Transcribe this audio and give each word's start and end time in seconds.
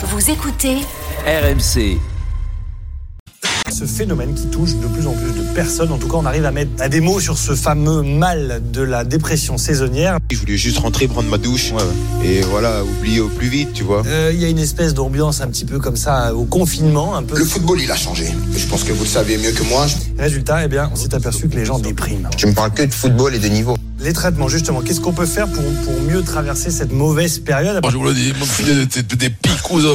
Vous 0.00 0.30
écoutez 0.30 0.76
RMC. 1.26 1.98
Ce 3.68 3.84
phénomène 3.84 4.32
qui 4.34 4.46
touche 4.46 4.74
de 4.76 4.86
plus 4.86 5.06
en 5.08 5.12
plus 5.12 5.32
de 5.32 5.42
personnes, 5.54 5.90
en 5.90 5.98
tout 5.98 6.08
cas 6.08 6.16
on 6.18 6.24
arrive 6.24 6.44
à 6.44 6.52
mettre 6.52 6.70
à 6.80 6.88
des 6.88 7.00
mots 7.00 7.18
sur 7.18 7.36
ce 7.36 7.56
fameux 7.56 8.02
mal 8.02 8.62
de 8.72 8.80
la 8.82 9.02
dépression 9.02 9.58
saisonnière. 9.58 10.18
Je 10.30 10.36
voulais 10.38 10.56
juste 10.56 10.78
rentrer, 10.78 11.08
prendre 11.08 11.28
ma 11.28 11.38
douche 11.38 11.72
et 12.24 12.40
voilà, 12.42 12.84
oublier 12.84 13.20
au 13.20 13.28
plus 13.28 13.48
vite, 13.48 13.72
tu 13.72 13.82
vois. 13.82 14.04
Euh, 14.06 14.30
Il 14.32 14.40
y 14.40 14.44
a 14.44 14.48
une 14.48 14.58
espèce 14.60 14.94
d'ambiance 14.94 15.40
un 15.40 15.48
petit 15.48 15.64
peu 15.64 15.80
comme 15.80 15.96
ça 15.96 16.32
au 16.32 16.44
confinement, 16.44 17.16
un 17.16 17.24
peu. 17.24 17.36
Le 17.36 17.44
football, 17.44 17.80
il 17.80 17.90
a 17.90 17.96
changé. 17.96 18.26
Je 18.56 18.66
pense 18.66 18.84
que 18.84 18.92
vous 18.92 19.02
le 19.02 19.08
savez 19.08 19.36
mieux 19.36 19.52
que 19.52 19.64
moi. 19.64 19.86
Résultat, 20.18 20.64
eh 20.64 20.68
bien, 20.68 20.90
on 20.92 20.96
s'est 20.96 21.14
aperçu 21.14 21.48
que 21.48 21.56
les 21.56 21.64
gens 21.64 21.78
dépriment. 21.80 22.28
Tu 22.36 22.46
me 22.46 22.54
parles 22.54 22.72
que 22.72 22.82
de 22.84 22.94
football 22.94 23.34
et 23.34 23.38
de 23.40 23.48
niveau. 23.48 23.76
Les 24.00 24.12
traitements, 24.12 24.48
justement, 24.48 24.80
qu'est-ce 24.80 25.00
qu'on 25.00 25.12
peut 25.12 25.26
faire 25.26 25.48
pour, 25.48 25.64
pour 25.84 26.00
mieux 26.02 26.22
traverser 26.22 26.70
cette 26.70 26.92
mauvaise 26.92 27.40
période 27.40 27.80
Moi, 27.82 27.90
je 27.90 27.96
vous 27.96 28.04
le 28.04 28.14
dis, 28.14 28.32
mon 28.38 28.46
filet 28.46 28.86
des, 28.86 29.02
des, 29.02 29.16
des 29.16 29.30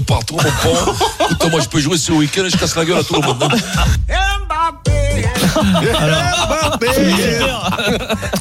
partout, 0.06 0.36
mon 0.36 0.52
pauvre. 0.62 0.96
Écoute, 1.32 1.52
moi, 1.52 1.62
je 1.62 1.70
peux 1.70 1.80
jouer 1.80 1.98
ce 1.98 2.12
week-end 2.12 2.44
et 2.44 2.50
je 2.50 2.58
casse 2.58 2.76
la 2.76 2.84
gueule 2.84 2.98
à 2.98 3.04
tout 3.04 3.16
le 3.16 3.22
monde. 3.22 3.44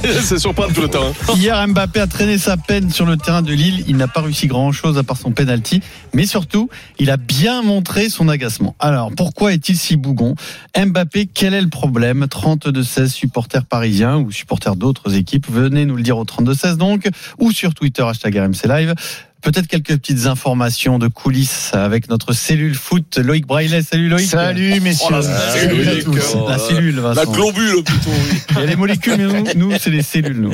C'est 0.03 0.39
surprendre 0.39 0.73
tout 0.73 0.83
le 0.83 0.89
temps. 0.89 1.13
hein. 1.29 1.35
Hier, 1.37 1.67
Mbappé 1.69 2.01
a 2.01 2.07
traîné 2.07 2.39
sa 2.39 2.57
peine 2.57 2.91
sur 2.91 3.07
le 3.07 3.17
terrain 3.17 3.43
de 3.43 3.53
Lille. 3.53 3.85
Il 3.87 3.97
n'a 3.97 4.09
pas 4.09 4.21
réussi 4.21 4.47
grand-chose 4.47 4.99
à 4.99 5.03
part 5.03 5.17
son 5.17 5.33
penalty. 5.33 5.81
Mais 6.15 6.27
surtout, 6.27 6.69
il 6.99 7.11
a 7.11 7.17
bien 7.17 7.63
montré 7.63 8.09
son 8.09 8.29
agacement. 8.29 8.75
Alors, 8.79 9.11
pourquoi 9.17 9.53
est-il 9.53 9.77
si 9.77 9.97
bougon? 9.97 10.35
Mbappé, 10.77 11.27
quel 11.33 11.55
est 11.55 11.61
le 11.61 11.69
problème? 11.69 12.25
32-16 12.25 13.09
supporters 13.09 13.65
parisiens 13.65 14.17
ou 14.19 14.31
supporters 14.31 14.77
d'autres 14.77 15.15
équipes. 15.15 15.47
Venez 15.51 15.85
nous 15.85 15.97
le 15.97 16.03
dire 16.03 16.19
au 16.19 16.25
32-16 16.25 16.77
donc, 16.77 17.09
ou 17.39 17.53
sur 17.53 17.75
Twitter, 17.75 18.03
hashtag 18.03 18.37
RMC 18.37 18.67
Live. 18.67 18.95
Peut-être 19.43 19.67
quelques 19.67 19.97
petites 19.97 20.27
informations 20.27 21.01
de 21.01 21.09
coulisses 21.09 21.71
avec 21.75 22.09
notre 22.09 22.33
cellule 22.33 22.77
foot. 22.77 23.19
Loïc 23.19 23.45
Braillet, 23.45 23.83
salut 23.83 24.09
Loïc. 24.09 24.29
Salut 24.29 24.81
messieurs. 24.81 25.07
Oh, 25.11 25.13
la 25.15 25.23
Salut 25.23 25.81
à 25.81 26.01
cellule, 26.01 26.23
oh, 26.37 26.49
La 26.49 26.59
cellule, 26.59 27.01
Vincent. 27.01 27.21
La 27.21 27.27
globule, 27.27 27.83
plutôt. 27.83 28.11
oui. 28.11 28.39
Il 28.51 28.59
y 28.61 28.63
a 28.63 28.67
les 28.67 28.77
molécules, 28.77 29.17
mais 29.17 29.27
nous, 29.27 29.71
nous, 29.71 29.73
c'est 29.81 29.91
les 29.91 30.03
cellules, 30.03 30.41
nous. 30.41 30.53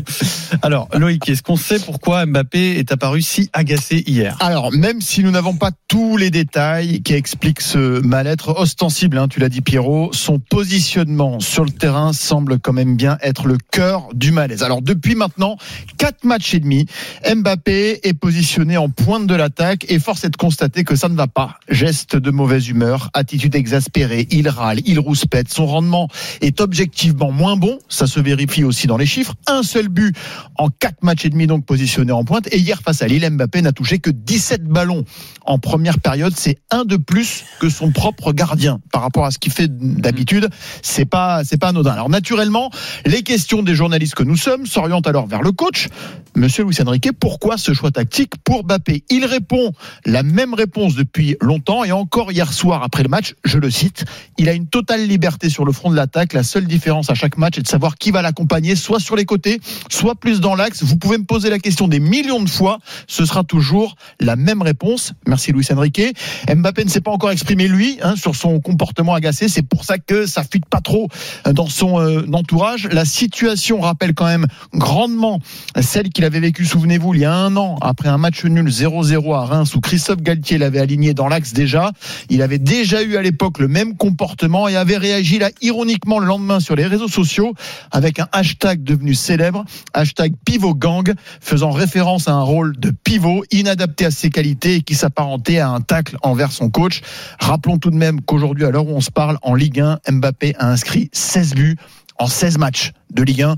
Alors, 0.62 0.88
Loïc, 0.94 1.28
est-ce 1.28 1.42
qu'on 1.42 1.56
sait 1.56 1.78
pourquoi 1.78 2.24
Mbappé 2.24 2.78
est 2.78 2.90
apparu 2.90 3.20
si 3.20 3.50
agacé 3.52 4.02
hier? 4.06 4.38
Alors, 4.40 4.72
même 4.72 5.02
si 5.02 5.22
nous 5.22 5.30
n'avons 5.30 5.54
pas 5.54 5.70
tous 5.88 6.16
les 6.16 6.30
détails 6.30 7.02
qui 7.02 7.12
expliquent 7.12 7.60
ce 7.60 8.00
mal-être 8.00 8.58
ostensible, 8.58 9.18
hein, 9.18 9.28
tu 9.28 9.38
l'as 9.38 9.50
dit 9.50 9.60
Pierrot, 9.60 10.14
son 10.14 10.38
positionnement 10.38 11.40
sur 11.40 11.64
le 11.64 11.70
terrain 11.70 12.14
semble 12.14 12.58
quand 12.58 12.72
même 12.72 12.96
bien 12.96 13.18
être 13.20 13.48
le 13.48 13.58
cœur 13.70 14.08
du 14.14 14.32
malaise. 14.32 14.62
Alors, 14.62 14.80
depuis 14.80 15.14
maintenant 15.14 15.58
quatre 15.98 16.24
matchs 16.24 16.54
et 16.54 16.60
demi, 16.60 16.86
Mbappé 17.30 18.00
est 18.08 18.14
positionné 18.14 18.77
en 18.78 18.88
pointe 18.88 19.26
de 19.26 19.34
l'attaque 19.34 19.86
et 19.88 19.98
force 19.98 20.24
est 20.24 20.30
de 20.30 20.36
constater 20.36 20.84
que 20.84 20.96
ça 20.96 21.08
ne 21.08 21.16
va 21.16 21.26
pas. 21.26 21.58
Geste 21.68 22.16
de 22.16 22.30
mauvaise 22.30 22.68
humeur, 22.68 23.10
attitude 23.12 23.54
exaspérée, 23.54 24.26
il 24.30 24.48
râle, 24.48 24.80
il 24.86 24.98
rouspète, 24.98 25.52
son 25.52 25.66
rendement 25.66 26.08
est 26.40 26.60
objectivement 26.60 27.30
moins 27.30 27.56
bon, 27.56 27.78
ça 27.88 28.06
se 28.06 28.20
vérifie 28.20 28.64
aussi 28.64 28.86
dans 28.86 28.96
les 28.96 29.06
chiffres. 29.06 29.34
Un 29.46 29.62
seul 29.62 29.88
but 29.88 30.16
en 30.56 30.68
quatre 30.68 31.02
matchs 31.02 31.24
et 31.26 31.30
demi 31.30 31.46
donc 31.46 31.66
positionné 31.66 32.12
en 32.12 32.24
pointe 32.24 32.48
et 32.52 32.58
hier 32.58 32.80
face 32.80 33.02
à 33.02 33.08
Lille, 33.08 33.28
Mbappé 33.28 33.62
n'a 33.62 33.72
touché 33.72 33.98
que 33.98 34.10
17 34.10 34.64
ballons 34.64 35.04
en 35.44 35.58
première 35.58 35.98
période, 35.98 36.34
c'est 36.36 36.58
un 36.70 36.84
de 36.84 36.96
plus 36.96 37.44
que 37.58 37.70
son 37.70 37.90
propre 37.90 38.32
gardien 38.32 38.80
par 38.92 39.02
rapport 39.02 39.24
à 39.24 39.30
ce 39.30 39.38
qu'il 39.38 39.50
fait 39.50 39.68
d'habitude. 39.70 40.48
C'est 40.82 41.06
pas, 41.06 41.42
c'est 41.42 41.56
pas 41.56 41.68
anodin. 41.68 41.92
Alors 41.92 42.10
naturellement, 42.10 42.70
les 43.06 43.22
questions 43.22 43.62
des 43.62 43.74
journalistes 43.74 44.14
que 44.14 44.22
nous 44.22 44.36
sommes 44.36 44.66
s'orientent 44.66 45.06
alors 45.06 45.26
vers 45.26 45.42
le 45.42 45.52
coach, 45.52 45.88
Monsieur 46.36 46.64
Luis 46.64 46.76
Enrique. 46.84 47.10
Pourquoi 47.18 47.56
ce 47.56 47.72
choix 47.72 47.90
tactique 47.90 48.34
pour 48.44 48.62
Mbappé 48.68 49.04
Il 49.08 49.24
répond 49.24 49.72
la 50.04 50.22
même 50.22 50.52
réponse 50.52 50.94
depuis 50.94 51.36
longtemps 51.40 51.84
et 51.84 51.92
encore 51.92 52.32
hier 52.32 52.52
soir 52.52 52.82
après 52.82 53.02
le 53.02 53.08
match, 53.08 53.34
je 53.44 53.58
le 53.58 53.70
cite, 53.70 54.04
il 54.36 54.48
a 54.48 54.52
une 54.52 54.66
totale 54.66 55.06
liberté 55.06 55.48
sur 55.48 55.64
le 55.64 55.72
front 55.72 55.90
de 55.90 55.96
l'attaque. 55.96 56.34
La 56.34 56.42
seule 56.42 56.66
différence 56.66 57.08
à 57.08 57.14
chaque 57.14 57.38
match 57.38 57.56
est 57.58 57.62
de 57.62 57.68
savoir 57.68 57.96
qui 57.96 58.10
va 58.10 58.20
l'accompagner, 58.20 58.76
soit 58.76 59.00
sur 59.00 59.16
les 59.16 59.24
côtés, 59.24 59.60
soit 59.88 60.14
plus 60.14 60.40
dans 60.40 60.54
l'axe. 60.54 60.82
Vous 60.82 60.96
pouvez 60.96 61.16
me 61.16 61.24
poser 61.24 61.48
la 61.48 61.58
question 61.58 61.88
des 61.88 62.00
millions 62.00 62.42
de 62.42 62.48
fois, 62.48 62.78
ce 63.06 63.24
sera 63.24 63.42
toujours 63.42 63.96
la 64.20 64.36
même 64.36 64.60
réponse. 64.60 65.14
Merci 65.26 65.52
Luis 65.52 65.66
Enrique. 65.72 66.14
Mbappé 66.54 66.84
ne 66.84 66.90
s'est 66.90 67.00
pas 67.00 67.10
encore 67.10 67.30
exprimé 67.30 67.68
lui 67.68 67.98
hein, 68.02 68.16
sur 68.16 68.36
son 68.36 68.60
comportement 68.60 69.14
agacé. 69.14 69.48
C'est 69.48 69.62
pour 69.62 69.84
ça 69.84 69.96
que 69.98 70.26
ça 70.26 70.42
fuite 70.42 70.66
pas 70.66 70.80
trop 70.82 71.08
dans 71.50 71.68
son 71.68 72.00
euh, 72.00 72.26
entourage. 72.32 72.88
La 72.92 73.06
situation 73.06 73.80
rappelle 73.80 74.14
quand 74.14 74.26
même 74.26 74.46
grandement 74.74 75.40
celle 75.80 76.10
qu'il 76.10 76.24
avait 76.24 76.40
vécue, 76.40 76.66
souvenez-vous, 76.66 77.14
il 77.14 77.20
y 77.20 77.24
a 77.24 77.34
un 77.34 77.56
an 77.56 77.76
après 77.80 78.08
un 78.08 78.18
match 78.18 78.44
nul 78.44 78.57
0-0 78.66 79.34
à 79.34 79.44
Reims 79.44 79.74
où 79.74 79.80
Christophe 79.80 80.22
Galtier 80.22 80.58
l'avait 80.58 80.80
aligné 80.80 81.14
dans 81.14 81.28
l'axe 81.28 81.52
déjà. 81.52 81.92
Il 82.28 82.42
avait 82.42 82.58
déjà 82.58 83.02
eu 83.02 83.16
à 83.16 83.22
l'époque 83.22 83.58
le 83.58 83.68
même 83.68 83.96
comportement 83.96 84.68
et 84.68 84.76
avait 84.76 84.96
réagi 84.96 85.38
là 85.38 85.50
ironiquement 85.62 86.18
le 86.18 86.26
lendemain 86.26 86.60
sur 86.60 86.74
les 86.74 86.86
réseaux 86.86 87.08
sociaux 87.08 87.54
avec 87.90 88.18
un 88.18 88.28
hashtag 88.32 88.82
devenu 88.82 89.14
célèbre, 89.14 89.64
hashtag 89.94 90.34
pivot 90.44 90.74
gang, 90.74 91.12
faisant 91.40 91.70
référence 91.70 92.28
à 92.28 92.32
un 92.32 92.42
rôle 92.42 92.76
de 92.78 92.90
pivot 92.90 93.44
inadapté 93.50 94.06
à 94.06 94.10
ses 94.10 94.30
qualités 94.30 94.76
et 94.76 94.82
qui 94.82 94.94
s'apparentait 94.94 95.58
à 95.58 95.70
un 95.70 95.80
tacle 95.80 96.16
envers 96.22 96.52
son 96.52 96.70
coach. 96.70 97.02
Rappelons 97.38 97.78
tout 97.78 97.90
de 97.90 97.96
même 97.96 98.20
qu'aujourd'hui, 98.20 98.64
à 98.64 98.70
l'heure 98.70 98.86
où 98.86 98.96
on 98.96 99.00
se 99.00 99.10
parle, 99.10 99.38
en 99.42 99.54
Ligue 99.54 99.80
1, 99.80 100.00
Mbappé 100.10 100.54
a 100.58 100.70
inscrit 100.70 101.10
16 101.12 101.54
buts 101.54 101.76
en 102.18 102.26
16 102.26 102.58
matchs 102.58 102.92
de 103.12 103.22
Ligue 103.22 103.42
1. 103.42 103.56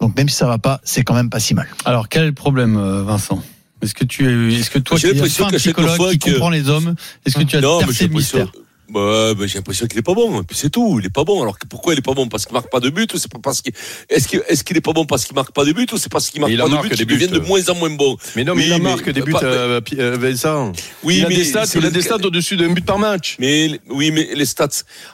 Donc 0.00 0.16
même 0.16 0.28
si 0.28 0.36
ça 0.36 0.46
va 0.46 0.58
pas, 0.58 0.80
c'est 0.84 1.02
quand 1.02 1.14
même 1.14 1.30
pas 1.30 1.40
si 1.40 1.54
mal. 1.54 1.66
Alors, 1.84 2.08
quel 2.08 2.34
problème, 2.34 2.76
euh, 2.76 3.02
Vincent? 3.02 3.42
Est-ce 3.84 3.94
que 3.94 4.04
tu, 4.04 4.54
est-ce 4.54 4.70
que 4.70 4.78
toi, 4.78 4.96
J'ai 4.96 5.12
qui 5.12 5.18
es 5.18 5.42
un 5.42 5.50
psychologue 5.50 6.10
qui 6.12 6.18
comprend 6.18 6.50
les 6.50 6.68
hommes, 6.68 6.94
est-ce 7.24 7.36
que 7.36 7.42
tu 7.42 7.56
as 7.56 7.60
Non, 7.60 7.80
mais 7.80 7.86
percé 7.86 8.08
le 8.08 8.14
mystère 8.14 8.50
Ouais, 8.92 9.34
ben, 9.34 9.46
j'ai 9.48 9.54
l'impression 9.58 9.86
qu'il 9.86 9.98
est 9.98 10.02
pas 10.02 10.14
bon. 10.14 10.40
Et 10.40 10.44
puis 10.44 10.56
c'est 10.56 10.68
tout. 10.70 10.98
Il 11.00 11.06
est 11.06 11.10
pas 11.12 11.24
bon. 11.24 11.40
Alors 11.42 11.58
que 11.58 11.66
pourquoi 11.66 11.94
il 11.94 11.98
est 11.98 12.02
pas 12.02 12.12
bon? 12.12 12.28
Parce 12.28 12.44
qu'il 12.44 12.52
marque 12.52 12.70
pas 12.70 12.80
de 12.80 12.90
but 12.90 13.12
ou 13.14 13.18
c'est 13.18 13.30
pas 13.32 13.38
parce 13.42 13.62
qu'il 13.62 13.72
est-ce 14.10 14.28
qu'il 14.28 14.42
est-ce 14.48 14.62
qu'il 14.62 14.76
est 14.76 14.80
pas 14.82 14.92
bon 14.92 15.06
parce 15.06 15.24
qu'il 15.24 15.34
marque 15.34 15.52
pas 15.52 15.64
de 15.64 15.72
but 15.72 15.90
ou 15.92 15.96
c'est 15.96 16.10
parce 16.12 16.28
qu'il 16.28 16.40
marque 16.40 16.52
Il 16.52 16.58
pas 16.58 16.68
de 16.68 16.76
but 16.88 16.94
qu'il 16.94 17.06
devient 17.06 17.28
de 17.28 17.38
moins 17.38 17.66
en 17.68 17.74
moins 17.74 17.90
bon? 17.90 18.16
Mais 18.36 18.44
non, 18.44 18.54
mais 18.54 18.62
Oui, 18.62 18.68
il 18.68 18.72
en 18.74 18.78
mais- 18.78 18.84
marque 18.90 19.08
des 19.10 19.22
buts, 19.22 19.32
pas- 19.32 19.42
euh, 19.44 19.80
euh, 19.98 20.16
Vincent. 20.20 20.72
Oui, 21.02 21.16
il 21.18 21.24
a 21.24 21.28
mais 21.28 21.36
des 21.36 21.44
stats, 21.44 21.66
c'est 21.66 21.78
il 21.78 21.86
a 21.86 21.90
des 21.90 22.02
stats 22.02 22.16
au-dessus 22.16 22.56
d'un 22.56 22.70
but 22.72 22.84
par 22.84 22.98
match. 22.98 23.36
Mais 23.38 23.80
oui, 23.88 24.10
mais 24.10 24.28
les 24.34 24.44
stats, 24.46 24.68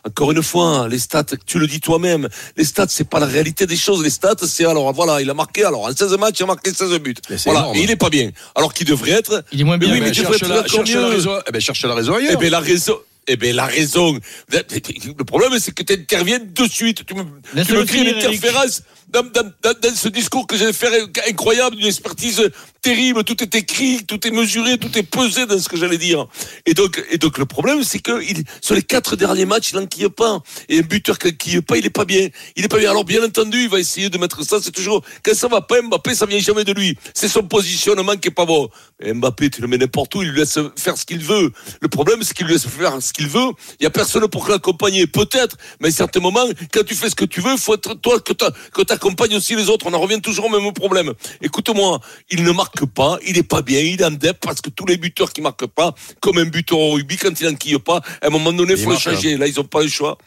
encore 0.04 0.32
une 0.32 0.42
fois, 0.42 0.88
les 0.88 0.98
stats, 0.98 1.24
tu 1.46 1.58
le 1.58 1.66
dis 1.66 1.80
toi-même, 1.80 2.28
les 2.56 2.64
stats, 2.64 2.86
c'est 2.88 3.08
pas 3.08 3.20
la 3.20 3.26
réalité 3.26 3.66
des 3.66 3.76
choses. 3.76 4.02
Les 4.02 4.10
stats, 4.10 4.34
c'est 4.46 4.64
alors, 4.64 4.92
voilà, 4.92 5.20
il 5.22 5.30
a 5.30 5.34
marqué, 5.34 5.64
alors, 5.64 5.84
en 5.84 5.92
16 5.94 6.16
matchs, 6.18 6.40
il 6.40 6.42
a 6.42 6.46
marqué 6.46 6.72
16 6.72 6.98
buts. 6.98 7.14
Mais 7.30 7.36
Voilà, 7.44 7.60
énorme. 7.60 7.76
et 7.76 7.82
il 7.82 7.90
est 7.90 7.96
pas 7.96 8.10
bien. 8.10 8.30
Alors 8.54 8.74
qu'il 8.74 8.86
devrait 8.86 9.12
être. 9.12 9.44
Il 9.52 9.60
est 9.60 9.64
moins 9.64 9.78
Mais 9.78 9.86
oui, 9.86 9.92
Eh 9.96 10.00
mais 10.00 10.06
ben, 10.06 10.12
il 10.14 10.18
devrait 10.22 10.38
cherche, 10.38 10.50
être 10.50 10.62
la, 10.62 10.66
cherche 10.66 10.90
la 10.92 11.00
mieux. 11.00 11.06
raison. 11.06 11.30
Eh 11.46 11.52
ben, 11.52 11.60
cherche 11.60 11.84
la 11.84 11.94
raison 11.94 12.14
Eh 12.20 12.26
ailleurs. 12.28 12.40
ben, 12.40 12.50
la 12.50 12.60
raison. 12.60 12.96
Eh 13.32 13.36
ben, 13.36 13.54
la 13.54 13.66
raison. 13.66 14.18
Le 14.50 15.24
problème, 15.24 15.56
c'est 15.60 15.72
que 15.72 15.84
tu 15.84 15.92
interviens 15.92 16.40
de 16.40 16.64
suite. 16.66 17.06
Tu 17.06 17.14
me, 17.14 17.22
tu 17.64 17.72
me 17.74 17.84
crées 17.84 18.00
une 18.00 18.16
interférence 18.16 18.82
dans, 19.08 19.22
dans, 19.22 19.52
dans, 19.62 19.74
dans 19.80 19.94
ce 19.94 20.08
discours 20.08 20.48
que 20.48 20.56
j'ai 20.56 20.72
fait 20.72 20.88
incroyable, 21.28 21.76
d'une 21.76 21.86
expertise 21.86 22.50
terrible. 22.80 23.24
Tout 23.24 23.42
est 23.42 23.54
écrit, 23.54 24.04
tout 24.06 24.26
est 24.26 24.30
mesuré, 24.30 24.78
tout 24.78 24.96
est 24.98 25.02
pesé 25.02 25.46
dans 25.46 25.58
ce 25.58 25.68
que 25.68 25.76
j'allais 25.76 25.98
dire. 25.98 26.26
Et 26.66 26.74
donc, 26.74 27.02
et 27.10 27.18
donc, 27.18 27.38
le 27.38 27.46
problème, 27.46 27.82
c'est 27.84 28.00
que 28.00 28.22
il, 28.22 28.44
sur 28.60 28.74
les 28.74 28.82
quatre 28.82 29.16
derniers 29.16 29.44
matchs, 29.44 29.70
il 29.72 29.78
n'enquille 29.78 30.08
pas. 30.08 30.42
Et 30.68 30.78
un 30.78 30.82
buteur 30.82 31.18
qui 31.18 31.28
n'enquille 31.28 31.62
pas, 31.62 31.76
il 31.76 31.86
est 31.86 31.90
pas 31.90 32.04
bien. 32.04 32.28
Il 32.56 32.64
est 32.64 32.68
pas 32.68 32.78
bien. 32.78 32.90
Alors, 32.90 33.04
bien 33.04 33.24
entendu, 33.24 33.62
il 33.62 33.68
va 33.68 33.78
essayer 33.78 34.10
de 34.10 34.18
mettre 34.18 34.44
ça. 34.44 34.58
C'est 34.62 34.72
toujours, 34.72 35.02
quand 35.22 35.34
ça 35.34 35.48
va 35.48 35.60
pas, 35.60 35.80
Mbappé, 35.82 36.14
ça 36.14 36.26
vient 36.26 36.38
jamais 36.38 36.64
de 36.64 36.72
lui. 36.72 36.96
C'est 37.14 37.28
son 37.28 37.42
positionnement 37.42 38.16
qui 38.16 38.28
est 38.28 38.32
pas 38.32 38.46
bon. 38.46 38.68
Mbappé, 39.02 39.50
tu 39.50 39.60
le 39.62 39.68
mets 39.68 39.78
n'importe 39.78 40.14
où, 40.14 40.22
il 40.22 40.30
lui 40.30 40.40
laisse 40.40 40.58
faire 40.76 40.96
ce 40.96 41.04
qu'il 41.04 41.24
veut. 41.24 41.52
Le 41.80 41.88
problème, 41.88 42.22
c'est 42.22 42.34
qu'il 42.34 42.46
lui 42.46 42.54
laisse 42.54 42.66
faire 42.66 43.00
ce 43.00 43.12
qu'il 43.12 43.28
veut. 43.28 43.50
Il 43.78 43.84
y 43.84 43.86
a 43.86 43.90
personne 43.90 44.26
pour 44.28 44.48
l'accompagner. 44.48 45.06
Peut-être, 45.06 45.56
mais 45.80 45.88
à 45.88 45.92
certains 45.92 46.20
moments, 46.20 46.46
quand 46.72 46.84
tu 46.84 46.94
fais 46.94 47.10
ce 47.10 47.14
que 47.14 47.24
tu 47.24 47.40
veux, 47.40 47.56
faut 47.56 47.74
être 47.74 47.94
toi 47.94 48.20
que 48.20 48.82
t'accompagnes 48.82 49.36
aussi 49.36 49.56
les 49.56 49.68
autres. 49.68 49.86
On 49.86 49.94
en 49.94 50.00
revient 50.00 50.20
toujours 50.20 50.46
au 50.46 50.48
même 50.48 50.72
problème. 50.72 51.12
Écoute-moi, 51.42 52.00
il 52.30 52.42
ne 52.42 52.50
marque 52.50 52.69
pas, 52.86 53.18
il 53.26 53.36
est 53.38 53.42
pas 53.42 53.62
bien, 53.62 53.80
il 53.80 54.00
est 54.00 54.04
en 54.04 54.10
dep 54.10 54.38
parce 54.40 54.60
que 54.60 54.70
tous 54.70 54.86
les 54.86 54.96
buteurs 54.96 55.32
qui 55.32 55.40
marquent 55.40 55.66
pas, 55.66 55.94
comme 56.20 56.38
un 56.38 56.44
buteur 56.46 56.78
au 56.78 56.92
rugby, 56.92 57.16
quand 57.16 57.38
il 57.40 57.46
n'enquille 57.48 57.78
pas, 57.78 58.00
à 58.22 58.26
un 58.26 58.30
moment 58.30 58.52
donné, 58.52 58.72
il 58.72 58.78
Il 58.78 58.84
faut 58.84 58.90
le 58.90 58.94
marque, 58.94 59.06
hein. 59.06 59.14
changer. 59.14 59.36
Là, 59.36 59.46
ils 59.46 59.58
ont 59.60 59.64
pas 59.64 59.82
le 59.82 59.88
choix. 59.88 60.18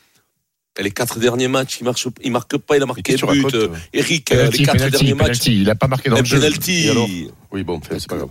Les 0.80 0.90
quatre 0.90 1.19
derniers 1.19 1.48
matchs, 1.48 1.78
il 1.81 1.84
marche, 1.84 2.07
il 2.24 2.31
marque 2.31 2.57
pas, 2.57 2.78
il 2.78 2.81
a 2.81 2.88
marqué 2.88 3.13
un 3.13 3.31
but. 3.31 3.54
euh, 3.54 3.68
Eric, 3.94 4.31
euh, 4.31 4.50
les 4.50 4.66
quatre 4.66 4.90
derniers 4.90 5.13
matchs. 5.13 5.45
Il 5.45 5.69
a 5.69 5.75
pas 5.75 5.88
marqué 5.88 6.10
Un 6.10 6.24
penalty. 6.24 6.88
Et 6.88 6.90
alors? 6.90 7.07
Oui, 7.51 7.63
bon, 7.63 7.80
c'est 7.88 8.07
pas 8.07 8.18
grave. 8.18 8.30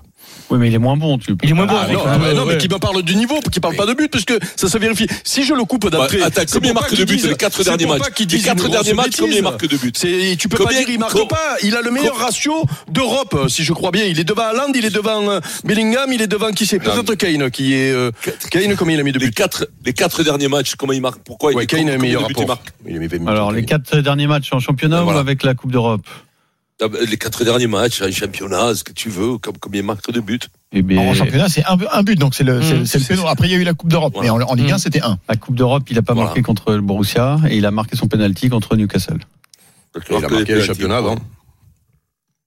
Oui, 0.50 0.58
mais 0.58 0.68
il 0.68 0.74
est 0.74 0.78
moins 0.78 0.96
bon. 0.98 1.16
Tu 1.16 1.34
Il 1.42 1.50
est 1.50 1.52
moins 1.54 1.64
bon. 1.66 1.74
Ah, 1.80 1.90
non, 1.90 2.00
ah, 2.06 2.18
bah, 2.18 2.34
non, 2.34 2.44
mais 2.44 2.58
qui 2.58 2.68
me 2.68 2.76
parle 2.78 3.02
du 3.02 3.16
niveau, 3.16 3.40
qui 3.50 3.58
parle 3.58 3.74
pas 3.74 3.86
de 3.86 3.94
but, 3.94 4.08
parce 4.10 4.24
que 4.26 4.34
ça 4.56 4.68
se 4.68 4.76
vérifie. 4.76 5.06
Si 5.24 5.44
je 5.44 5.54
le 5.54 5.64
coupe 5.64 5.88
Bah, 5.90 6.06
c'est 6.10 6.50
combien 6.52 6.74
marque 6.74 6.94
de 6.94 7.04
disent- 7.04 7.26
les 7.26 7.36
quatre 7.36 7.62
derniers 7.64 7.86
matchs 7.86 8.00
Les 8.30 8.40
quatre 8.40 8.68
derniers 8.68 8.92
matchs, 8.92 9.16
combien 9.18 9.36
il 9.38 9.42
marque 9.42 9.66
de 9.66 9.76
buts 9.78 9.92
C'est, 9.94 10.36
tu 10.38 10.48
peux 10.48 10.58
Combien- 10.58 10.72
pas 10.78 10.84
dire 10.84 10.90
il 10.90 10.98
marque 10.98 11.28
pas. 11.28 11.56
Il 11.62 11.74
a 11.74 11.80
le 11.80 11.90
meilleur 11.90 12.16
ratio 12.16 12.64
d'Europe, 12.90 13.46
si 13.48 13.64
je 13.64 13.72
crois 13.72 13.90
bien. 13.92 14.04
Il 14.04 14.20
est 14.20 14.24
devant 14.24 14.42
Haaland, 14.42 14.72
il 14.74 14.84
est 14.84 14.94
devant 14.94 15.30
euh, 15.30 15.40
Bellingham, 15.64 16.12
il 16.12 16.20
est 16.20 16.26
devant 16.26 16.50
qui 16.50 16.66
c'est 16.66 16.78
Peut-être 16.80 17.14
Kane 17.14 17.50
qui 17.50 17.72
est. 17.74 17.90
euh, 17.92 18.10
Kane, 18.50 18.76
combien 18.76 18.96
il 18.96 19.00
a 19.00 19.04
mis 19.04 19.12
de 19.12 19.18
les 19.18 19.26
buts 19.26 19.32
quatre, 19.32 19.66
les 19.86 19.92
quatre 19.94 20.22
derniers 20.22 20.48
matchs, 20.48 20.74
comment 20.76 20.92
il 20.92 21.00
marque 21.00 21.20
Pourquoi 21.24 21.52
Ouais, 21.52 21.64
il 21.64 21.66
Kane 21.66 21.80
combien 21.80 21.98
meilleur 21.98 22.22
de 22.22 22.26
buts 22.28 22.34
il 22.36 22.40
rapport. 22.42 22.56
marque 22.56 22.68
Il 22.86 22.96
a 22.96 22.98
mis 22.98 23.06
20 23.06 23.18
buts, 23.18 23.24
Alors, 23.28 23.52
les 23.52 23.64
quatre 23.64 23.96
derniers 24.00 24.26
matchs 24.26 24.52
en 24.52 24.58
championnat 24.60 25.02
ou 25.04 25.10
avec 25.10 25.42
la 25.44 25.54
Coupe 25.54 25.72
d'Europe 25.72 26.06
Les 27.08 27.16
quatre 27.16 27.44
derniers 27.44 27.68
matchs, 27.68 28.02
un 28.02 28.10
championnat, 28.10 28.74
ce 28.74 28.82
que 28.82 28.92
tu 28.92 29.08
veux, 29.08 29.38
comme 29.38 29.56
combien 29.58 29.82
il 29.82 29.86
marque 29.86 30.10
de 30.10 30.20
buts. 30.20 30.40
Eh 30.72 30.82
bien, 30.82 31.00
En 31.00 31.14
championnat, 31.14 31.48
c'est 31.48 31.64
un, 31.64 31.76
un 31.92 32.02
but, 32.02 32.18
donc 32.18 32.34
c'est 32.34 32.42
le, 32.42 32.58
Mmh. 32.58 32.86
c'est 32.86 32.98
le 32.98 33.04
péno. 33.04 33.26
Après, 33.28 33.46
il 33.46 33.52
y 33.52 33.54
a 33.54 33.58
eu 33.58 33.62
la 33.62 33.74
Coupe 33.74 33.88
d'Europe, 33.90 34.14
Voilà. 34.14 34.32
mais 34.36 34.44
en, 34.44 34.48
en 34.48 34.54
Ligue 34.54 34.72
1, 34.72 34.76
Mmh. 34.76 34.78
c'était 34.78 35.02
un. 35.02 35.18
la 35.28 35.36
Coupe 35.36 35.54
d'Europe, 35.54 35.84
il 35.90 35.98
a 35.98 36.02
pas 36.02 36.12
Voilà. 36.14 36.28
marqué 36.28 36.42
contre 36.42 36.72
le 36.72 36.80
Borussia 36.80 37.38
et 37.48 37.56
il 37.56 37.66
a 37.66 37.70
marqué 37.70 37.94
son 37.96 38.08
penalty 38.08 38.48
contre 38.48 38.74
Newcastle. 38.76 39.18
Donc, 39.94 40.04
Il 40.10 40.24
a 40.24 40.28
marqué 40.28 40.54
un 40.54 40.64
championnat 40.64 40.96
avant. 40.96 41.16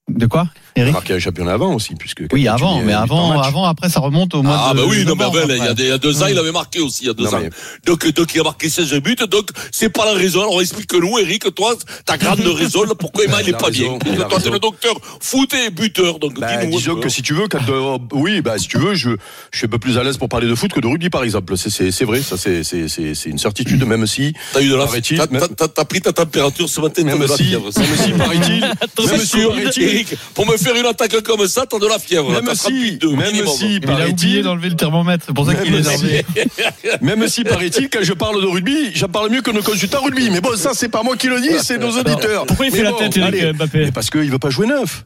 De 0.07 0.27
quoi 0.27 0.47
Il 0.75 0.81
a 0.81 0.83
Eric 0.83 0.93
marqué 0.93 1.13
un 1.13 1.19
championnat 1.19 1.53
avant 1.53 1.73
aussi, 1.73 1.95
puisque. 1.95 2.25
Oui, 2.31 2.47
avant, 2.47 2.79
mais 2.81 2.93
avant, 2.93 3.31
avant, 3.41 3.65
après, 3.65 3.89
ça 3.89 3.99
remonte 3.99 4.35
au 4.35 4.43
mois 4.43 4.67
Ah 4.69 4.73
de 4.73 4.77
bah 4.77 4.83
oui, 4.87 5.03
non, 5.03 5.15
mais 5.15 5.25
il 5.57 5.63
y, 5.63 5.67
a 5.67 5.73
des- 5.73 5.83
il 5.85 5.89
y 5.89 5.91
a 5.91 5.97
deux 5.97 6.21
ans, 6.21 6.27
il 6.27 6.37
avait 6.37 6.51
marqué 6.51 6.79
aussi, 6.79 7.05
il 7.05 7.07
y 7.07 7.09
a 7.09 7.13
deux 7.13 7.23
Non, 7.23 7.33
ans. 7.33 7.39
mais- 7.41 7.49
Donc, 7.87 8.07
donc 8.13 8.35
il 8.35 8.39
a 8.39 8.43
marqué 8.43 8.69
16 8.69 8.93
buts, 9.01 9.15
donc 9.31 9.49
c'est 9.71 9.89
pas 9.89 10.05
la 10.05 10.13
raison. 10.13 10.41
Alors 10.41 10.61
explique-nous, 10.61 11.17
Eric, 11.17 11.55
toi, 11.55 11.73
ta 12.05 12.17
grande 12.19 12.39
raison, 12.45 12.83
là, 12.83 12.93
pourquoi 12.93 13.23
Emma, 13.25 13.41
il 13.41 13.49
est 13.49 13.55
a 13.55 13.57
pas 13.57 13.71
bien. 13.71 13.93
raison, 13.93 13.99
il 14.05 14.21
a 14.21 14.25
Toi, 14.25 14.39
t'es 14.39 14.51
le 14.51 14.59
docteur 14.59 14.93
foot 15.21 15.51
et 15.55 15.71
buteur, 15.71 16.19
donc 16.19 16.39
Bah, 16.39 16.55
dis-nous. 16.55 16.77
disons 16.77 16.95
que 16.97 17.09
si 17.09 17.23
tu 17.23 17.33
veux, 17.33 17.47
quand, 17.47 17.67
euh, 17.67 17.97
oui, 18.13 18.41
bah, 18.41 18.59
si 18.59 18.67
tu 18.67 18.77
veux, 18.77 18.93
je, 18.93 19.09
je 19.51 19.57
suis 19.57 19.65
un 19.65 19.69
peu 19.69 19.79
plus 19.79 19.97
à 19.97 20.03
l'aise 20.03 20.17
pour 20.17 20.29
parler 20.29 20.45
de 20.47 20.53
foot 20.53 20.71
que 20.71 20.81
de 20.81 20.87
rugby, 20.87 21.09
par 21.09 21.23
exemple. 21.23 21.57
C'est, 21.57 21.71
c'est, 21.71 21.89
c'est 21.91 22.05
vrai, 22.05 22.21
ça, 22.21 22.37
c'est, 22.37 22.63
c'est, 22.63 22.87
c'est, 22.89 23.15
c'est 23.15 23.29
une 23.31 23.39
certitude, 23.39 23.83
même 23.85 24.05
si, 24.05 24.33
T'as 24.53 24.61
eu 24.61 24.69
de 24.69 24.75
la 24.75 24.85
t'as- 24.85 25.85
pris 25.85 26.01
ta 26.01 26.13
température 26.13 26.69
ce 26.69 26.79
matin, 26.79 27.01
t'as 27.01 27.09
même 27.09 27.17
de 27.17 27.25
la 27.27 27.35
si, 27.35 27.55
même 27.55 27.71
si, 27.71 28.11
paraît-il, 28.11 28.71
C'est 28.99 29.11
même 29.11 29.71
si, 29.71 29.94
Eric, 29.95 30.15
pour 30.33 30.45
me 30.47 30.57
faire 30.57 30.75
une 30.75 30.85
attaque 30.85 31.21
comme 31.21 31.47
ça, 31.47 31.65
t'as 31.69 31.79
de 31.79 31.87
la 31.87 31.99
fièvre. 31.99 32.31
même 32.31 32.53
si, 32.55 32.97
38,2 33.01 33.15
même 33.15 33.31
minimum. 33.31 33.55
si, 33.55 33.65
Il 33.65 33.71
a 33.73 33.77
oublié 33.77 33.79
paraît-il, 33.81 34.43
d'enlever 34.43 34.69
le 34.69 34.75
thermomètre, 34.75 35.25
c'est 35.27 35.33
pour 35.33 35.45
ça 35.45 35.55
qu'il 35.55 35.73
est 35.73 35.79
énervé. 35.79 36.25
même 37.01 37.27
si, 37.27 37.43
paraît-il, 37.43 37.89
quand 37.89 38.03
je 38.03 38.13
parle 38.13 38.41
de 38.41 38.47
rugby, 38.47 38.91
j'en 38.93 39.07
parle 39.07 39.29
mieux 39.29 39.41
que 39.41 39.51
nos 39.51 39.61
consultants 39.61 40.01
rugby. 40.03 40.29
Mais 40.29 40.41
bon, 40.41 40.55
ça, 40.55 40.71
c'est 40.73 40.89
pas 40.89 41.03
moi 41.03 41.15
qui 41.17 41.27
le 41.27 41.41
dis, 41.41 41.59
c'est 41.61 41.77
nos 41.77 41.91
auditeurs. 41.97 42.45
Pourquoi 42.45 42.65
il 42.65 42.71
fait 42.71 42.83
la 42.83 42.93
tête, 42.93 43.15
Eric. 43.17 43.55
Mbappé 43.55 43.91
parce 43.93 44.09
qu'il 44.09 44.29
veut 44.29 44.39
pas 44.39 44.49
jouer 44.49 44.67
neuf. 44.67 45.05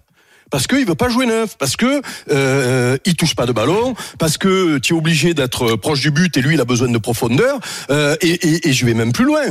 Parce 0.51 0.67
qu'il 0.67 0.85
veut 0.85 0.95
pas 0.95 1.09
jouer 1.09 1.25
neuf, 1.25 1.55
parce 1.57 1.75
que 1.75 2.01
euh, 2.31 2.97
il 3.05 3.15
touche 3.15 3.35
pas 3.35 3.45
de 3.45 3.51
ballon, 3.51 3.93
parce 4.17 4.37
que 4.37 4.77
tu 4.79 4.93
es 4.93 4.97
obligé 4.97 5.33
d'être 5.33 5.75
proche 5.75 6.01
du 6.01 6.11
but 6.11 6.35
et 6.37 6.41
lui 6.41 6.55
il 6.55 6.61
a 6.61 6.65
besoin 6.65 6.89
de 6.89 6.97
profondeur. 6.97 7.59
euh, 7.91 8.15
et, 8.21 8.29
et, 8.47 8.69
et 8.69 8.73
je 8.73 8.85
vais 8.85 8.93
même 8.93 9.11
plus 9.11 9.25
loin. 9.25 9.41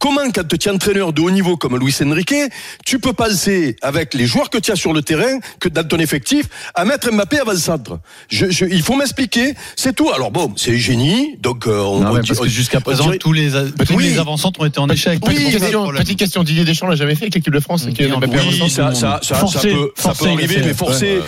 Comment 0.00 0.22
quand 0.34 0.46
tu 0.46 0.68
es 0.68 0.70
entraîneur 0.72 1.12
de 1.12 1.20
haut 1.20 1.30
niveau 1.30 1.56
comme 1.56 1.76
Luis 1.78 1.94
Enrique, 2.02 2.34
tu 2.86 2.98
peux 2.98 3.12
penser 3.12 3.76
avec 3.82 4.14
les 4.14 4.26
joueurs 4.26 4.50
que 4.50 4.58
tu 4.58 4.70
as 4.70 4.76
sur 4.76 4.92
le 4.92 5.02
terrain, 5.02 5.38
que 5.60 5.68
dans 5.68 5.86
ton 5.86 5.98
effectif, 5.98 6.46
à 6.74 6.84
mettre 6.84 7.10
Mbappé 7.12 7.38
avant 7.40 7.52
le 7.52 7.58
centre? 7.58 7.98
Je, 8.28 8.50
je, 8.50 8.64
Il 8.66 8.82
faut 8.82 8.96
m'expliquer, 8.96 9.54
c'est 9.76 9.94
tout. 9.94 10.10
Alors 10.12 10.30
bon, 10.30 10.52
c'est 10.56 10.76
génie, 10.78 11.36
donc 11.40 11.66
euh, 11.66 11.80
on, 11.80 12.00
Non, 12.00 12.10
on 12.12 12.22
que 12.22 12.40
on- 12.40 12.44
jusqu'à 12.46 12.80
présent, 12.80 13.04
dirait- 13.04 13.18
tous 13.18 13.32
les, 13.32 13.50
tous 13.50 13.94
Oui. 13.94 14.04
les 14.10 14.18
avant-centres 14.18 14.60
ont 14.60 14.64
été 14.66 14.78
en 14.78 14.88
échec. 14.88 15.18
Oui, 15.26 15.34
petite, 15.34 15.58
question, 15.58 15.88
petite 15.88 16.18
question, 16.18 16.42
Didier 16.44 16.64
Deschamps 16.64 16.86
l'a 16.88 16.96
jamais 16.96 17.14
fait 17.14 17.24
avec 17.24 17.34
l'équipe 17.34 17.52
de 17.52 17.60
France. 17.60 17.84
Oui, 17.86 17.92
qui 17.94 18.04
Mbappé 18.06 18.38
ça. 18.68 18.94
ça, 18.94 19.20
ça, 19.22 19.46
ça, 19.46 19.60
peut, 19.60 19.92
ça 19.96 20.12
peut 20.14 20.24
arriver, 20.44 20.62
mais 20.64 20.74
forcé. 20.74 21.20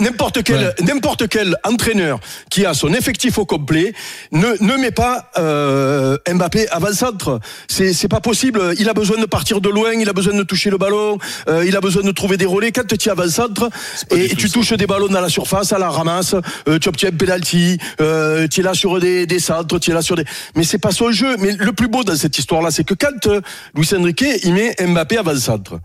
N'importe 0.00 0.42
quel, 0.42 0.74
n'importe 0.82 1.28
quel 1.28 1.56
entraîneur 1.64 2.20
qui 2.50 2.66
a 2.66 2.74
son 2.74 2.92
effectif 2.92 3.38
au 3.38 3.46
complet 3.46 3.92
ne, 4.32 4.46
ne 4.60 4.76
met 4.76 4.90
pas 4.90 5.30
euh, 5.38 6.16
Mbappé 6.32 6.68
avant 6.68 6.88
le 6.88 6.94
centre. 6.94 7.40
C'est, 7.68 7.92
c'est 7.92 8.08
pas 8.08 8.20
possible. 8.20 8.74
Il 8.78 8.88
a 8.88 8.94
besoin 8.94 9.18
de 9.18 9.26
partir 9.26 9.60
de 9.60 9.68
loin, 9.68 9.92
il 9.92 10.08
a 10.08 10.12
besoin 10.12 10.34
de 10.34 10.42
toucher 10.42 10.70
le 10.70 10.78
ballon, 10.78 11.18
euh, 11.48 11.64
il 11.66 11.76
a 11.76 11.80
besoin 11.80 12.02
de 12.02 12.12
trouver 12.12 12.36
des 12.36 12.46
relais. 12.46 12.72
Quand 12.72 12.86
tu 12.86 12.94
es 12.94 13.10
avant 13.10 13.24
le 13.24 13.30
centre 13.30 13.54
pas 13.54 13.68
et 14.10 14.28
tu 14.34 14.50
touches 14.50 14.72
des 14.72 14.86
ballons 14.86 15.08
dans 15.08 15.20
la 15.20 15.28
surface, 15.28 15.72
à 15.72 15.78
la 15.78 15.88
ramasse, 15.88 16.34
euh, 16.68 16.78
tu 16.78 16.88
obtiens 16.88 17.10
un 17.10 17.16
penalty, 17.16 17.78
euh, 18.00 18.46
tu 18.48 18.60
es 18.60 18.62
là 18.62 18.74
sur 18.74 18.98
des, 19.00 19.26
des 19.26 19.38
centres, 19.38 19.78
tu 19.78 19.90
es 19.90 19.94
là 19.94 20.02
sur 20.02 20.16
des. 20.16 20.24
Mais 20.56 20.64
c'est 20.64 20.78
pas 20.78 20.92
son 20.92 21.12
jeu. 21.12 21.36
Mais 21.38 21.52
le 21.52 21.72
plus 21.72 21.88
beau 21.88 22.04
dans 22.04 22.16
cette 22.16 22.38
histoire-là, 22.38 22.70
c'est 22.70 22.84
que 22.84 22.94
quand 22.94 23.28
Luis 23.74 23.88
Enrique 23.96 24.24
il 24.42 24.54
met 24.54 24.74
Mbappé 24.80 25.18
avant 25.18 25.32
le 25.32 25.38
centre, 25.38 25.78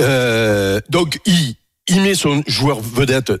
euh, 0.00 0.80
donc 0.88 1.18
il, 1.26 1.56
il 1.90 2.00
met 2.00 2.14
son 2.14 2.42
joueur 2.46 2.80
vedette 2.80 3.32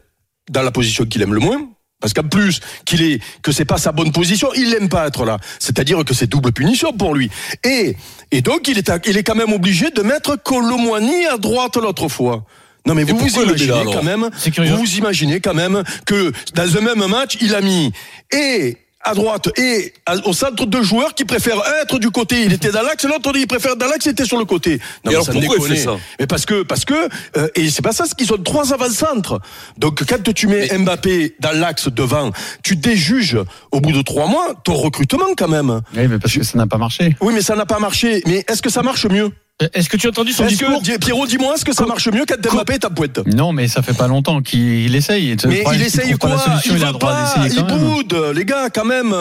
dans 0.50 0.62
la 0.62 0.70
position 0.70 1.04
qu'il 1.06 1.22
aime 1.22 1.34
le 1.34 1.40
moins. 1.40 1.68
Parce 2.00 2.14
qu'en 2.14 2.22
plus 2.22 2.60
qu'il 2.86 3.02
est 3.02 3.20
que 3.42 3.52
c'est 3.52 3.66
pas 3.66 3.76
sa 3.76 3.92
bonne 3.92 4.10
position, 4.10 4.48
il 4.56 4.70
l'aime 4.70 4.88
pas 4.88 5.06
être 5.06 5.26
là. 5.26 5.38
C'est-à-dire 5.58 6.02
que 6.04 6.14
c'est 6.14 6.26
double 6.26 6.50
punition 6.50 6.92
pour 6.94 7.14
lui. 7.14 7.30
Et 7.62 7.94
et 8.30 8.40
donc 8.40 8.68
il 8.68 8.78
est 8.78 8.90
il 9.06 9.18
est 9.18 9.22
quand 9.22 9.34
même 9.34 9.52
obligé 9.52 9.90
de 9.90 10.00
mettre 10.00 10.36
Colomwani 10.42 11.26
à 11.26 11.36
droite 11.36 11.76
l'autre 11.76 12.08
fois. 12.08 12.44
Non 12.86 12.94
mais 12.94 13.04
vous 13.04 13.18
vous 13.18 13.40
là, 13.40 13.52
imaginez 13.52 13.84
quand 13.92 14.02
même, 14.02 14.30
vous 14.56 14.96
imaginez 14.96 15.40
quand 15.40 15.52
même 15.52 15.82
que 16.06 16.32
dans 16.54 16.76
un 16.78 16.80
même 16.80 17.06
match, 17.06 17.36
il 17.42 17.54
a 17.54 17.60
mis 17.60 17.92
et 18.32 18.78
à 19.02 19.14
droite 19.14 19.48
et 19.58 19.92
au 20.24 20.32
centre 20.32 20.66
deux 20.66 20.82
joueurs 20.82 21.14
qui 21.14 21.24
préfèrent 21.24 21.62
être 21.82 21.98
du 21.98 22.10
côté. 22.10 22.42
Il 22.44 22.52
était 22.52 22.70
dans 22.70 22.82
l'axe, 22.82 23.04
l'autre 23.04 23.32
il 23.34 23.46
préfère 23.46 23.76
dans 23.76 23.86
l'axe, 23.86 24.04
il 24.06 24.10
était 24.10 24.24
sur 24.24 24.38
le 24.38 24.44
côté. 24.44 24.72
Non, 24.72 24.76
Et 24.76 24.80
mais 25.04 25.10
alors 25.14 25.24
ça 25.26 25.32
pourquoi 25.32 25.56
il 25.56 25.60
déconne. 25.62 25.76
fait 25.76 25.82
ça 25.82 25.96
Mais 26.18 26.26
parce 26.26 26.44
que, 26.46 26.62
parce 26.62 26.84
que, 26.84 27.08
euh, 27.38 27.48
et 27.54 27.70
c'est 27.70 27.82
pas 27.82 27.92
ça, 27.92 28.04
c'est 28.06 28.14
qu'ils 28.14 28.32
ont 28.32 28.38
trois 28.42 28.72
avant-centres. 28.74 29.40
Donc, 29.78 30.04
quand 30.04 30.32
tu 30.34 30.46
mets 30.48 30.68
Mbappé 30.76 31.34
dans 31.40 31.52
l'axe 31.58 31.88
devant, 31.88 32.30
tu 32.62 32.76
déjuges 32.76 33.38
au 33.72 33.80
bout 33.80 33.92
de 33.92 34.02
trois 34.02 34.26
mois 34.26 34.54
ton 34.64 34.74
recrutement 34.74 35.26
quand 35.36 35.48
même. 35.48 35.80
Oui, 35.96 36.06
mais 36.08 36.18
parce 36.18 36.34
que 36.34 36.42
ça 36.42 36.58
n'a 36.58 36.66
pas 36.66 36.78
marché. 36.78 37.16
Oui, 37.20 37.32
mais 37.34 37.42
ça 37.42 37.56
n'a 37.56 37.66
pas 37.66 37.78
marché. 37.78 38.22
Mais 38.26 38.44
est-ce 38.48 38.60
que 38.62 38.70
ça 38.70 38.82
marche 38.82 39.06
mieux? 39.06 39.30
Est-ce 39.74 39.88
que 39.88 39.96
tu 39.96 40.06
as 40.06 40.10
entendu 40.10 40.32
son 40.32 40.46
discours 40.46 40.82
que, 40.82 40.96
Pierrot, 40.98 41.26
dis-moi, 41.26 41.54
est-ce 41.54 41.64
que 41.64 41.74
ça 41.74 41.84
marche 41.86 42.08
mieux 42.08 42.24
quand 42.26 42.36
Mbappé 42.54 42.74
est 42.74 42.84
à 42.84 42.90
pointe 42.90 43.20
Non, 43.26 43.52
mais 43.52 43.68
ça 43.68 43.82
fait 43.82 43.92
pas 43.96 44.08
longtemps 44.08 44.40
qu'il 44.40 44.94
essaye. 44.94 45.36
Mais 45.46 45.60
problème, 45.62 45.80
il 45.82 45.86
essaye 45.86 46.12
quoi 46.14 46.30
la 46.30 46.38
solution, 46.38 46.74
Il 46.74 46.78
il 46.78 46.84
a 46.84 46.86
le 46.86 46.92
veut 46.92 46.98
droit 46.98 47.12
pas, 47.12 47.34
d'essayer 47.34 47.60
il 47.60 47.66
quand 47.66 47.76
même. 47.76 47.90
boude, 47.90 48.16
les 48.34 48.44
gars, 48.44 48.70
quand 48.70 48.84
même. 48.86 49.14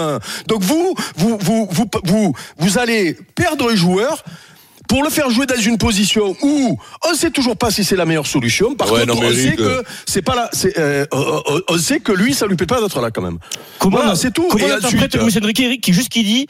Donc 0.48 0.62
vous, 0.64 0.96
vous, 1.18 1.38
vous, 1.42 1.68
vous, 1.72 1.90
vous, 2.06 2.34
vous 2.58 2.78
allez 2.78 3.18
perdre 3.36 3.70
les 3.70 3.78
joueurs 3.78 4.24
pour 4.90 5.04
le 5.04 5.10
faire 5.10 5.30
jouer 5.30 5.46
dans 5.46 5.56
une 5.62 5.78
position 5.78 6.36
où 6.42 6.78
on 7.10 7.14
sait 7.14 7.30
toujours 7.30 7.56
pas 7.56 7.72
si 7.72 7.84
c'est 7.86 7.96
la 7.96 8.06
meilleure 8.06 8.28
solution. 8.28 8.76
Par 8.76 8.92
Ouais, 8.92 9.02
contre, 9.06 9.14
non, 9.16 9.22
mais 9.22 9.28
on 9.28 9.34
sait 9.34 9.56
que 9.56 9.84
c'est 10.06 10.22
pas 10.24 10.36
là. 10.36 10.50
c'est, 10.52 10.78
euh, 10.80 11.06
euh, 11.14 11.40
euh, 11.52 11.62
on 11.70 11.78
sait 11.78 12.00
que 12.00 12.12
lui, 12.12 12.34
ça 12.34 12.48
lui 12.48 12.56
plaît 12.56 12.66
pas 12.66 12.82
d'être 12.82 13.00
là 13.00 13.12
quand 13.12 13.22
même. 13.22 13.38
Comment, 13.78 13.98
Voilà, 13.98 14.16
c'est 14.16 14.32
tout. 14.34 14.48
Comment 14.50 14.66
interprète 14.66 15.16
ensuite- 15.16 15.16
Luis 15.22 15.38
Enrique, 15.44 15.60
Eric, 15.60 15.82
qui 15.82 15.94
juste 15.94 16.10
qui 16.10 16.24
dit, 16.24 16.48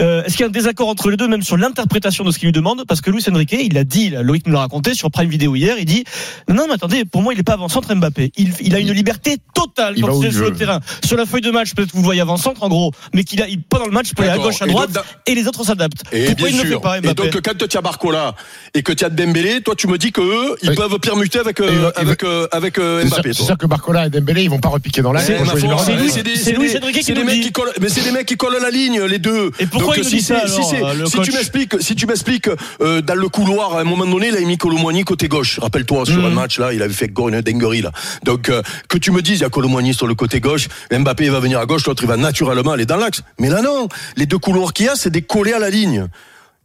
euh, 0.00 0.24
est-ce 0.24 0.32
qu'il 0.36 0.40
y 0.40 0.44
a 0.44 0.46
un 0.46 0.50
désaccord 0.50 0.88
entre 0.88 1.10
les 1.10 1.16
deux, 1.18 1.28
même 1.28 1.42
sur 1.42 1.56
l'interprétation 1.58 2.24
de 2.24 2.30
ce 2.32 2.38
qu'il 2.38 2.46
lui 2.48 2.52
demande? 2.52 2.84
Parce 2.88 3.00
que 3.02 3.10
Luis 3.10 3.22
Enrique, 3.30 3.54
il 3.60 3.76
a 3.76 3.84
dit, 3.84 4.08
là, 4.10 4.22
Loïc 4.22 4.46
nous 4.46 4.54
l'a 4.54 4.60
raconté 4.60 4.94
sur 4.94 5.10
Prime 5.10 5.28
Vidéo 5.28 5.54
hier, 5.54 5.76
il 5.78 5.84
dit, 5.84 6.04
non, 6.48 6.54
non, 6.54 6.64
mais 6.68 6.74
attendez, 6.74 7.04
pour 7.04 7.20
moi, 7.22 7.34
il 7.34 7.40
est 7.40 7.44
pas 7.44 7.52
avant-centre 7.54 7.94
Mbappé. 7.94 8.32
Il, 8.36 8.52
il 8.62 8.74
a 8.74 8.78
une 8.78 8.90
liberté 8.92 9.36
totale 9.54 9.94
Il 9.96 10.02
quand 10.02 10.22
est 10.22 10.30
sur 10.32 10.44
le 10.44 10.54
terrain. 10.54 10.80
Sur 11.04 11.18
la 11.18 11.26
feuille 11.26 11.42
de 11.42 11.50
match, 11.50 11.74
peut-être 11.74 11.90
que 11.92 11.96
vous 11.98 12.02
voyez 12.02 12.22
avant-centre, 12.22 12.62
en 12.62 12.68
gros, 12.70 12.90
mais 13.12 13.24
qu'il 13.24 13.42
a, 13.42 13.48
il, 13.48 13.62
pendant 13.62 13.84
le 13.86 13.92
match, 13.92 14.06
il 14.10 14.14
peut 14.14 14.22
aller 14.22 14.32
à 14.32 14.38
gauche, 14.38 14.62
à 14.62 14.66
Et 14.66 14.68
droite, 14.70 14.92
donc, 14.92 15.04
et 15.26 15.34
les 15.34 15.46
autres 15.46 15.62
s'adaptent. 15.64 16.02
Et 16.10 16.26
Pourquoi 16.26 16.48
bien 16.48 16.48
il 16.48 16.56
ne 16.62 16.66
sûr. 16.66 16.78
fait 16.78 16.82
pas, 16.82 16.98
et 16.98 17.00
Mbappé 17.02 17.30
donc 17.30 17.40
quand 17.42 17.66
tu 17.68 17.76
as 17.76 17.81
Barcola 17.82 18.34
et 18.74 18.82
que 18.82 18.92
tu 18.92 19.04
as 19.04 19.10
Dembélé, 19.10 19.60
toi 19.60 19.74
tu 19.76 19.86
me 19.88 19.98
dis 19.98 20.12
que 20.12 20.20
eux, 20.22 20.56
ils 20.62 20.70
Oui. 20.70 20.74
peuvent 20.76 20.98
permuter 20.98 21.38
avec 21.38 21.60
euh, 21.60 21.68
euh, 21.70 21.90
avec 21.96 22.24
euh, 22.24 22.46
avec 22.52 22.78
euh, 22.78 23.04
Mbappé. 23.04 23.32
c'est 23.32 23.38
toi. 23.38 23.46
sûr 23.48 23.58
que 23.58 23.66
Barcola 23.66 24.06
et 24.06 24.10
Dembélé, 24.10 24.44
ils 24.44 24.50
vont 24.50 24.60
pas 24.60 24.70
repiquer 24.70 25.02
dans 25.02 25.12
l'axe. 25.12 25.26
C'est 25.26 25.34
des- 26.22 26.36
qui 27.40 27.42
mecs 27.42 27.52
collent, 27.52 27.72
mais 27.80 27.88
c'est 27.88 28.00
des 28.02 28.12
mecs 28.12 28.26
qui 28.26 28.36
collent 28.36 28.58
la 28.60 28.70
ligne, 28.70 29.02
les 29.02 29.18
deux. 29.18 29.50
Et 29.58 29.66
pourquoi 29.66 29.96
il 29.96 30.02
nous 30.04 30.08
si 30.08 30.16
dit 30.16 30.22
ça, 30.22 30.42
c'est- 30.46 30.62
si 30.62 30.76
alors, 30.76 30.92
c'est- 30.92 30.98
le 30.98 31.06
si 31.06 31.16
coach 31.16 31.26
tu 31.26 31.32
m'expliques, 31.32 31.74
si 31.82 31.94
tu 31.96 32.06
m'expliques 32.06 32.48
euh, 32.80 33.00
dans 33.02 33.14
le 33.14 33.28
couloir, 33.28 33.76
à 33.76 33.80
un 33.80 33.84
moment 33.84 34.06
donné, 34.06 34.28
il 34.28 34.36
a 34.36 34.40
mis 34.40 34.56
Colomboigny 34.56 35.04
côté 35.04 35.28
gauche. 35.28 35.58
Rappelle-toi 35.60 36.06
sur 36.06 36.24
un 36.24 36.30
match 36.30 36.58
là, 36.58 36.72
il 36.72 36.82
avait 36.82 36.92
fait 36.94 37.08
une 37.28 37.40
dinguerie 37.40 37.82
là. 37.82 37.92
Donc 38.24 38.48
euh, 38.48 38.62
que 38.88 38.98
tu 38.98 39.10
me 39.10 39.20
dises, 39.22 39.38
il 39.40 39.42
y 39.42 39.46
a 39.46 39.50
Colomboigny 39.50 39.92
sur 39.94 40.06
le 40.06 40.14
côté 40.14 40.40
gauche, 40.40 40.68
Mbappé 40.90 41.28
va 41.28 41.40
venir 41.40 41.58
à 41.58 41.66
gauche, 41.66 41.84
l'autre 41.86 42.02
il 42.02 42.08
va 42.08 42.16
naturellement 42.16 42.72
aller 42.72 42.86
dans 42.86 42.96
l'axe. 42.96 43.22
Mais 43.38 43.48
là 43.48 43.62
non, 43.62 43.88
les 44.16 44.26
deux 44.26 44.38
couloirs 44.38 44.72
qu'il 44.72 44.86
y 44.86 44.88
a, 44.88 44.94
c'est 44.96 45.10
des 45.10 45.22
collés 45.22 45.52
à 45.52 45.58
la 45.58 45.70
ligne. 45.70 46.06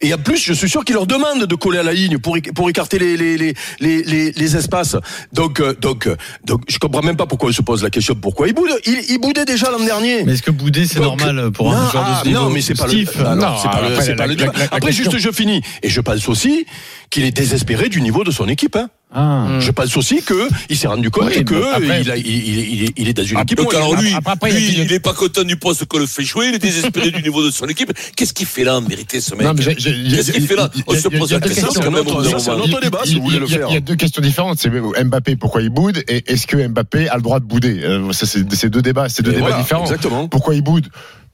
Et 0.00 0.14
en 0.14 0.18
plus, 0.18 0.38
je 0.40 0.52
suis 0.52 0.68
sûr 0.68 0.84
qu'ils 0.84 0.94
leur 0.94 1.08
demandent 1.08 1.44
de 1.44 1.54
coller 1.56 1.78
à 1.78 1.82
la 1.82 1.92
ligne 1.92 2.18
pour, 2.18 2.38
pour 2.54 2.70
écarter 2.70 3.00
les, 3.00 3.16
les, 3.16 3.36
les, 3.36 3.54
les, 3.80 4.30
les, 4.30 4.56
espaces. 4.56 4.96
Donc, 5.32 5.58
euh, 5.58 5.74
donc, 5.80 6.06
euh, 6.06 6.16
donc, 6.44 6.62
je 6.68 6.78
comprends 6.78 7.02
même 7.02 7.16
pas 7.16 7.26
pourquoi 7.26 7.50
il 7.50 7.54
se 7.54 7.62
pose 7.62 7.82
la 7.82 7.90
question 7.90 8.14
pourquoi 8.14 8.46
il 8.46 8.54
boude. 8.54 8.70
Il, 8.86 8.96
il 9.08 9.18
boudait 9.18 9.44
déjà 9.44 9.72
l'an 9.72 9.84
dernier. 9.84 10.22
Mais 10.22 10.34
est-ce 10.34 10.42
que 10.42 10.52
bouder, 10.52 10.86
c'est 10.86 11.00
normal 11.00 11.50
pour 11.50 11.72
non, 11.72 11.78
un 11.78 11.90
joueur 11.90 12.04
ah, 12.06 12.12
de 12.12 12.24
ce 12.24 12.28
niveau 12.28 12.44
Non, 12.44 12.50
mais 12.50 12.60
c'est 12.60 12.74
pas 12.78 12.86
le. 12.86 13.20
alors, 13.20 13.34
non, 13.34 13.56
c'est 13.60 13.68
pas 13.70 13.80
le. 13.80 13.86
après, 13.88 14.08
la- 14.08 14.14
pas 14.14 14.26
le 14.28 14.34
la- 14.36 14.46
la- 14.46 14.52
Après, 14.70 14.92
juste, 14.92 15.18
je 15.18 15.30
finis. 15.32 15.62
Et 15.82 15.88
je 15.88 16.00
pense 16.00 16.28
aussi 16.28 16.64
qu'il 17.10 17.24
est 17.24 17.30
désespéré 17.36 17.88
du 17.88 18.00
niveau 18.00 18.24
de 18.24 18.30
son 18.30 18.48
équipe. 18.48 18.76
Hein. 18.76 18.88
Ah. 19.14 19.46
Je 19.58 19.70
pense 19.70 19.96
aussi 19.96 20.20
que 20.22 20.34
il 20.68 20.76
s'est 20.76 20.86
rendu 20.86 21.08
compte 21.10 21.30
Oui, 21.34 21.42
que 21.42 21.54
après- 21.74 22.02
il, 22.02 22.10
a- 22.10 22.16
il, 22.18 22.26
il, 22.26 22.92
il 22.94 23.08
est, 23.08 23.14
dans 23.14 23.24
une 23.24 23.38
équipe. 23.38 23.56
Donc 23.56 23.72
alors 23.72 23.96
lui, 23.98 24.12
Après, 24.22 24.52
lui, 24.52 24.58
il 24.68 24.78
y 24.78 24.80
a- 24.82 24.84
il 24.84 24.92
est 24.92 25.00
pas 25.00 25.14
content 25.14 25.44
du 25.44 25.56
poste 25.56 25.86
qu'on 25.86 25.98
le 25.98 26.04
fait 26.06 26.24
jouer, 26.24 26.48
il 26.48 26.54
est 26.56 26.58
désespéré 26.58 27.10
du 27.10 27.22
niveau 27.22 27.42
de 27.42 27.50
son 27.50 27.64
équipe. 27.68 27.90
Qu'est-ce 28.14 28.34
qu'il 28.34 28.44
fait 28.44 28.64
là 28.64 28.76
en 28.76 28.82
vérité 28.82 29.22
ce 29.22 29.34
mec 29.34 29.46
Qu'est-ce 29.56 30.32
qu'il 30.32 30.46
fait 30.46 30.56
là 30.56 30.68
On 30.86 30.92
se 30.92 31.08
il 31.08 31.12
y 31.14 31.16
a- 31.16 31.18
pose 31.20 31.32
la 31.32 31.38
deux 31.40 31.48
question 31.48 31.64
questions. 31.68 31.82
quand 31.82 31.90
même. 31.90 32.06
au 32.06 32.16
bout 32.16 32.22
d'un 32.22 32.30
Ça, 32.32 32.38
c'est 32.38 32.50
un 32.50 32.56
moment. 32.58 32.64
autre 32.64 32.80
débat, 32.82 33.00
si 33.06 33.14
vous 33.14 33.22
voulez 33.22 33.38
le 33.38 33.46
Il 33.46 33.52
y 33.52 33.54
a- 33.54 33.58
faire. 33.60 33.68
Il 33.70 33.74
y 33.74 33.76
a 33.78 33.80
deux 33.80 33.96
questions 33.96 34.20
différentes. 34.20 34.58
C'est 34.58 34.68
Mbappé, 34.70 35.36
pourquoi 35.36 35.62
il 35.62 35.70
boude 35.70 36.04
Et 36.06 36.30
est-ce 36.30 36.46
que 36.46 36.68
Mbappé 36.68 37.08
a 37.08 37.16
le 37.16 37.22
droit 37.22 37.40
de 37.40 37.46
bouder? 37.46 37.80
Euh, 37.84 38.12
ça, 38.12 38.26
C'est 38.26 38.68
deux 38.68 38.82
débats, 38.82 39.08
c'est 39.08 39.22
deux 39.22 39.32
débats 39.32 39.52
différents. 39.56 39.84
Exactement. 39.84 40.28
Pourquoi 40.28 40.54
il 40.54 40.60
boude? 40.60 40.86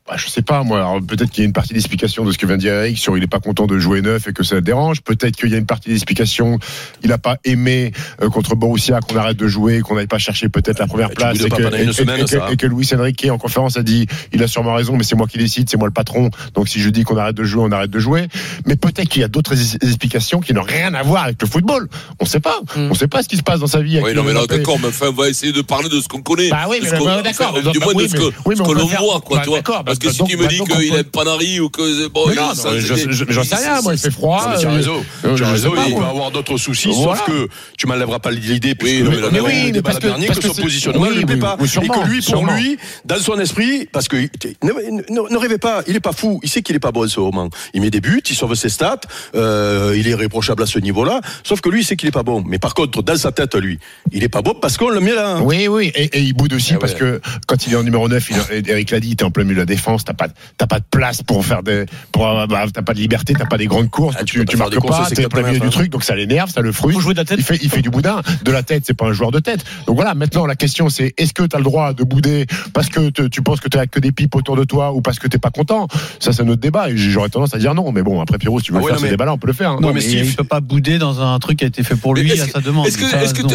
Bah, 0.06 0.16
je 0.18 0.28
sais 0.28 0.42
pas 0.42 0.62
moi. 0.62 0.78
Alors, 0.78 1.00
Peut-être 1.00 1.30
qu'il 1.30 1.42
y 1.42 1.44
a 1.44 1.46
une 1.46 1.54
partie 1.54 1.72
d'explication 1.72 2.24
de 2.24 2.32
ce 2.32 2.36
que 2.38 2.44
vient 2.44 2.56
de 2.56 2.60
dire 2.60 2.74
Eric 2.74 2.98
sur 2.98 3.16
il 3.16 3.22
est 3.22 3.28
pas 3.28 3.40
content 3.40 3.66
de 3.66 3.78
jouer 3.78 4.02
neuf 4.02 4.28
et 4.28 4.32
que 4.34 4.42
ça 4.42 4.56
le 4.56 4.60
dérange. 4.60 5.00
Peut-être 5.00 5.36
qu'il 5.36 5.50
y 5.50 5.54
a 5.54 5.58
une 5.58 5.66
partie 5.66 5.88
d'explication. 5.88 6.58
Il 7.02 7.10
a 7.12 7.18
pas 7.18 7.38
aimé 7.44 7.92
euh, 8.20 8.28
contre 8.28 8.54
Borussia 8.54 9.00
qu'on 9.00 9.16
arrête 9.16 9.36
de 9.38 9.48
jouer, 9.48 9.80
qu'on 9.80 9.94
n'aille 9.94 10.06
pas 10.06 10.18
chercher 10.18 10.50
peut-être 10.50 10.78
la 10.78 10.86
première 10.86 11.10
place 11.10 11.38
boudes 11.38 11.46
et 11.46 11.48
pas 11.48 12.56
que, 12.56 12.66
Luis 12.66 12.90
Enrique 12.94 13.26
en 13.30 13.38
conférence 13.38 13.76
a 13.76 13.82
dit 13.82 14.06
il 14.32 14.42
a 14.42 14.48
sûrement 14.48 14.74
raison, 14.74 14.96
mais 14.96 15.04
c'est 15.04 15.16
moi 15.16 15.26
qui 15.26 15.38
décide, 15.38 15.70
c'est 15.70 15.76
moi 15.78 15.88
le 15.88 15.92
patron. 15.92 16.30
Donc 16.54 16.68
si 16.68 16.80
je 16.80 16.90
dis 16.90 17.04
qu'on 17.04 17.16
arrête 17.16 17.36
de 17.36 17.44
jouer, 17.44 17.62
on 17.66 17.72
arrête 17.72 17.90
de 17.90 17.98
jouer. 17.98 18.28
Mais 18.66 18.76
peut-être 18.76 19.08
qu'il 19.08 19.22
y 19.22 19.24
a 19.24 19.28
d'autres 19.28 19.54
es- 19.54 19.86
explications 19.86 20.40
qui 20.40 20.52
n'ont 20.52 20.62
rien 20.62 20.92
à 20.94 21.02
voir 21.02 21.24
avec 21.24 21.40
le 21.40 21.48
football. 21.48 21.88
On 22.20 22.26
sait 22.26 22.40
pas. 22.40 22.60
On 22.76 22.94
sait 22.94 23.08
pas 23.08 23.22
ce 23.22 23.28
qui 23.28 23.36
se 23.36 23.42
passe 23.42 23.60
dans 23.60 23.66
sa 23.66 23.80
vie. 23.80 24.00
Oui, 24.02 24.14
non, 24.14 24.22
mais 24.22 24.32
là, 24.32 24.46
d'accord, 24.46 24.78
mais 24.80 24.88
enfin, 24.88 25.06
on 25.08 25.12
va 25.12 25.28
essayer 25.28 25.52
de 25.52 25.62
parler 25.62 25.88
de 25.88 26.00
ce 26.00 26.08
qu'on 26.08 26.22
connaît. 26.22 26.50
Bah 26.50 26.66
oui, 26.68 26.80
mais 26.82 26.90
d'accord, 26.90 27.60
Du 27.72 27.78
moins 27.78 27.94
de 27.94 28.06
ce 28.06 28.16
que, 28.16 28.72
l'on 28.72 28.86
voit, 28.86 29.20
quoi, 29.20 29.38
bah, 29.38 29.42
tu 29.44 29.50
vois. 29.50 29.62
Parce 29.94 29.98
que 29.98 30.10
si 30.12 30.18
donc- 30.18 30.28
tu 30.28 30.36
me 30.36 30.46
dis 30.48 30.58
qu'il 30.60 30.94
aime 30.94 31.04
peut- 31.04 31.10
pas 31.10 31.24
Nari 31.24 31.60
ou 31.60 31.68
que, 31.68 32.08
bon, 32.08 32.24
Mais 32.28 32.34
il- 32.34 32.40
non, 32.40 32.54
ça, 32.54 32.70
non, 32.70 32.78
je- 32.78 32.94
c'est- 32.94 33.10
je- 33.12 33.24
j'en 33.28 33.44
sais 33.44 33.56
rien, 33.56 33.80
moi, 33.82 33.94
il 33.94 33.98
fait 33.98 34.10
froid. 34.10 34.42
Non, 34.44 34.50
mais 34.54 34.58
tu 34.58 34.66
as 34.66 34.70
euh, 34.70 34.74
raison. 34.74 35.04
euh, 35.24 35.34
Tu 35.36 35.44
as 35.44 35.48
raison, 35.50 35.72
il 35.76 35.84
peut 35.94 35.98
moi. 36.00 36.08
avoir 36.08 36.30
d'autres 36.30 36.56
soucis, 36.56 36.88
Voilà. 36.92 37.20
sauf 37.20 37.26
que 37.28 37.48
tu 37.76 37.86
m'enlèveras 37.86 38.18
pas 38.18 38.30
l'idée, 38.30 38.74
puisque 38.74 39.04
non, 39.04 39.10
mais 39.10 39.16
mais 39.32 39.40
oui, 39.40 39.70
mais 39.72 39.82
parce 39.82 39.98
que- 39.98 40.06
dernier 40.06 40.26
parce 40.26 40.38
que 40.40 40.48
son 40.48 40.54
positionnement 40.54 41.02
oui, 41.02 41.08
ne 41.10 41.14
lui 41.18 41.24
plaît 41.24 41.34
oui, 41.34 41.40
pas. 41.40 41.56
oui, 41.60 41.68
Et 41.68 41.88
que 41.88 42.06
lui, 42.08 42.20
pour 42.22 42.46
lui, 42.46 42.76
dans 43.04 43.18
son 43.18 43.38
esprit, 43.38 43.86
parce 43.92 44.08
que 44.08 44.16
ne, 44.62 45.36
rêvez 45.38 45.58
pas, 45.58 45.82
il 45.86 45.96
est 45.96 46.00
pas 46.00 46.12
fou, 46.12 46.40
il 46.42 46.48
sait 46.48 46.62
qu'il 46.62 46.76
est 46.76 46.80
pas 46.80 46.92
bon 46.92 47.06
ce 47.08 47.20
moment. 47.20 47.48
Il 47.74 47.80
met 47.80 47.90
des 47.90 48.00
buts, 48.00 48.22
il 48.28 48.34
sauve 48.36 48.54
ses 48.54 48.68
stats, 48.68 49.00
euh, 49.34 49.94
il 49.96 50.08
est 50.08 50.14
réprochable 50.14 50.62
à 50.62 50.66
ce 50.66 50.78
niveau-là, 50.78 51.20
sauf 51.42 51.60
que 51.60 51.68
lui, 51.68 51.80
il 51.80 51.84
sait 51.84 51.96
qu'il 51.96 52.08
est 52.08 52.12
pas 52.12 52.22
bon. 52.22 52.42
Mais 52.46 52.58
par 52.58 52.74
contre, 52.74 53.02
dans 53.02 53.16
sa 53.16 53.32
tête, 53.32 53.54
lui, 53.54 53.78
il 54.12 54.22
est 54.24 54.28
pas 54.28 54.42
bon 54.42 54.54
parce 54.60 54.76
qu'on 54.76 54.88
le 54.90 55.00
met 55.00 55.14
là. 55.14 55.38
Oui, 55.42 55.68
oui, 55.68 55.92
et, 55.94 56.18
il 56.20 56.32
boude 56.34 56.52
aussi 56.54 56.72
Ah 56.74 56.78
parce 56.80 56.94
que 56.94 57.20
quand 57.46 57.66
il 57.66 57.72
est 57.72 57.76
en 57.76 57.82
numéro 57.82 58.08
9, 58.08 58.30
il, 58.30 58.68
Eric 58.70 58.90
l'a 58.90 59.00
dit, 59.00 59.16
t'es 59.16 59.24
en 59.24 59.30
plein 59.30 59.44
milieu 59.44 59.56
de 59.56 59.60
la 59.60 59.66
défense, 59.66 59.83
t'as 60.04 60.14
pas, 60.14 60.28
t'as 60.58 60.66
pas 60.66 60.78
de 60.80 60.84
place 60.90 61.22
pour 61.22 61.44
faire 61.44 61.62
des, 61.62 61.86
pour, 62.12 62.24
bah, 62.24 62.64
t'as 62.72 62.82
pas 62.82 62.94
de 62.94 62.98
liberté, 62.98 63.34
t'as 63.38 63.46
pas 63.46 63.58
des 63.58 63.66
grandes 63.66 63.90
courses, 63.90 64.16
Ah, 64.18 64.24
tu 64.24 64.32
tu, 64.34 64.38
pas 64.44 64.44
tu 64.52 64.56
marques 64.56 64.86
pas, 64.86 65.06
c'est 65.08 65.14
t'es 65.16 65.24
en 65.26 65.28
plein 65.28 65.42
milieu 65.42 65.52
80, 65.54 65.66
du 65.66 65.70
truc, 65.74 65.90
donc 65.90 66.04
ça 66.04 66.14
l'énerve, 66.14 66.50
ça 66.50 66.60
le 66.60 66.72
frustre. 66.72 67.00
Jouer 67.00 67.14
de 67.14 67.18
la 67.18 67.24
tête. 67.24 67.38
Il 67.38 67.44
fait, 67.44 67.58
il 67.62 67.70
fait 67.70 67.82
du 67.82 67.90
boudin. 67.90 68.22
De 68.42 68.50
la 68.52 68.62
tête, 68.62 68.84
c'est 68.86 68.94
pas 68.94 69.06
un 69.06 69.12
joueur 69.12 69.30
de 69.30 69.38
tête. 69.40 69.64
Donc 69.86 69.96
voilà, 69.96 70.14
maintenant 70.14 70.46
la 70.46 70.56
question 70.56 70.88
c'est 70.88 71.14
est-ce 71.18 71.32
que 71.32 71.42
t'as 71.44 71.58
le 71.58 71.64
droit 71.64 71.92
de 71.92 72.04
bouder 72.04 72.46
parce 72.72 72.88
que 72.88 73.10
te- 73.10 73.22
tu 73.28 73.42
penses 73.42 73.60
que 73.60 73.68
t'as 73.68 73.86
que 73.86 74.00
des 74.00 74.12
pipes 74.12 74.34
autour 74.34 74.56
de 74.56 74.64
toi 74.64 74.92
ou 74.92 75.00
parce 75.00 75.18
que 75.18 75.28
t'es 75.28 75.38
pas 75.38 75.50
content? 75.50 75.86
Ça, 76.20 76.32
c'est 76.32 76.44
notre 76.44 76.60
débat 76.60 76.90
et 76.90 76.96
j'aurais 76.96 77.28
tendance 77.28 77.54
à 77.54 77.58
dire 77.58 77.74
non. 77.74 77.92
Mais 77.92 78.02
bon, 78.02 78.20
après 78.20 78.38
Pierrot, 78.38 78.58
si 78.60 78.66
tu 78.66 78.72
veux 78.72 78.78
Ah 78.78 78.82
ouais, 78.82 78.90
faire 78.92 79.00
ce 79.00 79.06
débat-là, 79.06 79.32
on 79.34 79.38
peut 79.38 79.46
le 79.46 79.52
faire. 79.52 79.70
hein. 79.72 79.78
Non, 79.80 79.88
mais 79.88 79.94
mais 79.94 80.00
Steve- 80.00 80.26
il 80.26 80.34
peut 80.36 80.44
pas 80.44 80.60
bouder 80.60 80.98
dans 80.98 81.20
un 81.20 81.38
truc 81.38 81.58
qui 81.58 81.64
a 81.64 81.68
été 81.68 81.82
fait 81.82 81.96
pour 81.96 82.14
lui 82.14 82.30
à 82.40 82.46
sa 82.46 82.60
demande. 82.60 82.86
Est-ce 82.86 82.98
que, 82.98 83.50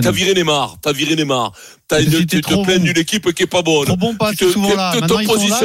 t'as- 0.00 0.10
viré 0.10 0.34
Neymar 0.34 0.76
T'as 0.80 0.92
viré 0.92 1.16
Neymar 1.16 1.52
T'as 1.86 2.00
une- 2.00 2.24
Tu 2.26 2.40
te 2.40 2.62
plains 2.64 2.78
d'une 2.78 2.96
équipe 2.96 3.30
qui 3.34 3.42
est 3.42 3.46
pas 3.46 3.60
bonne. 3.62 3.84
Trop 3.84 3.96
bon 3.96 4.14
pas 4.14 4.30
Tu 4.30 4.36
te- 4.38 4.50
souvent 4.50 4.70
ton 4.70 4.76
là, 4.76 4.92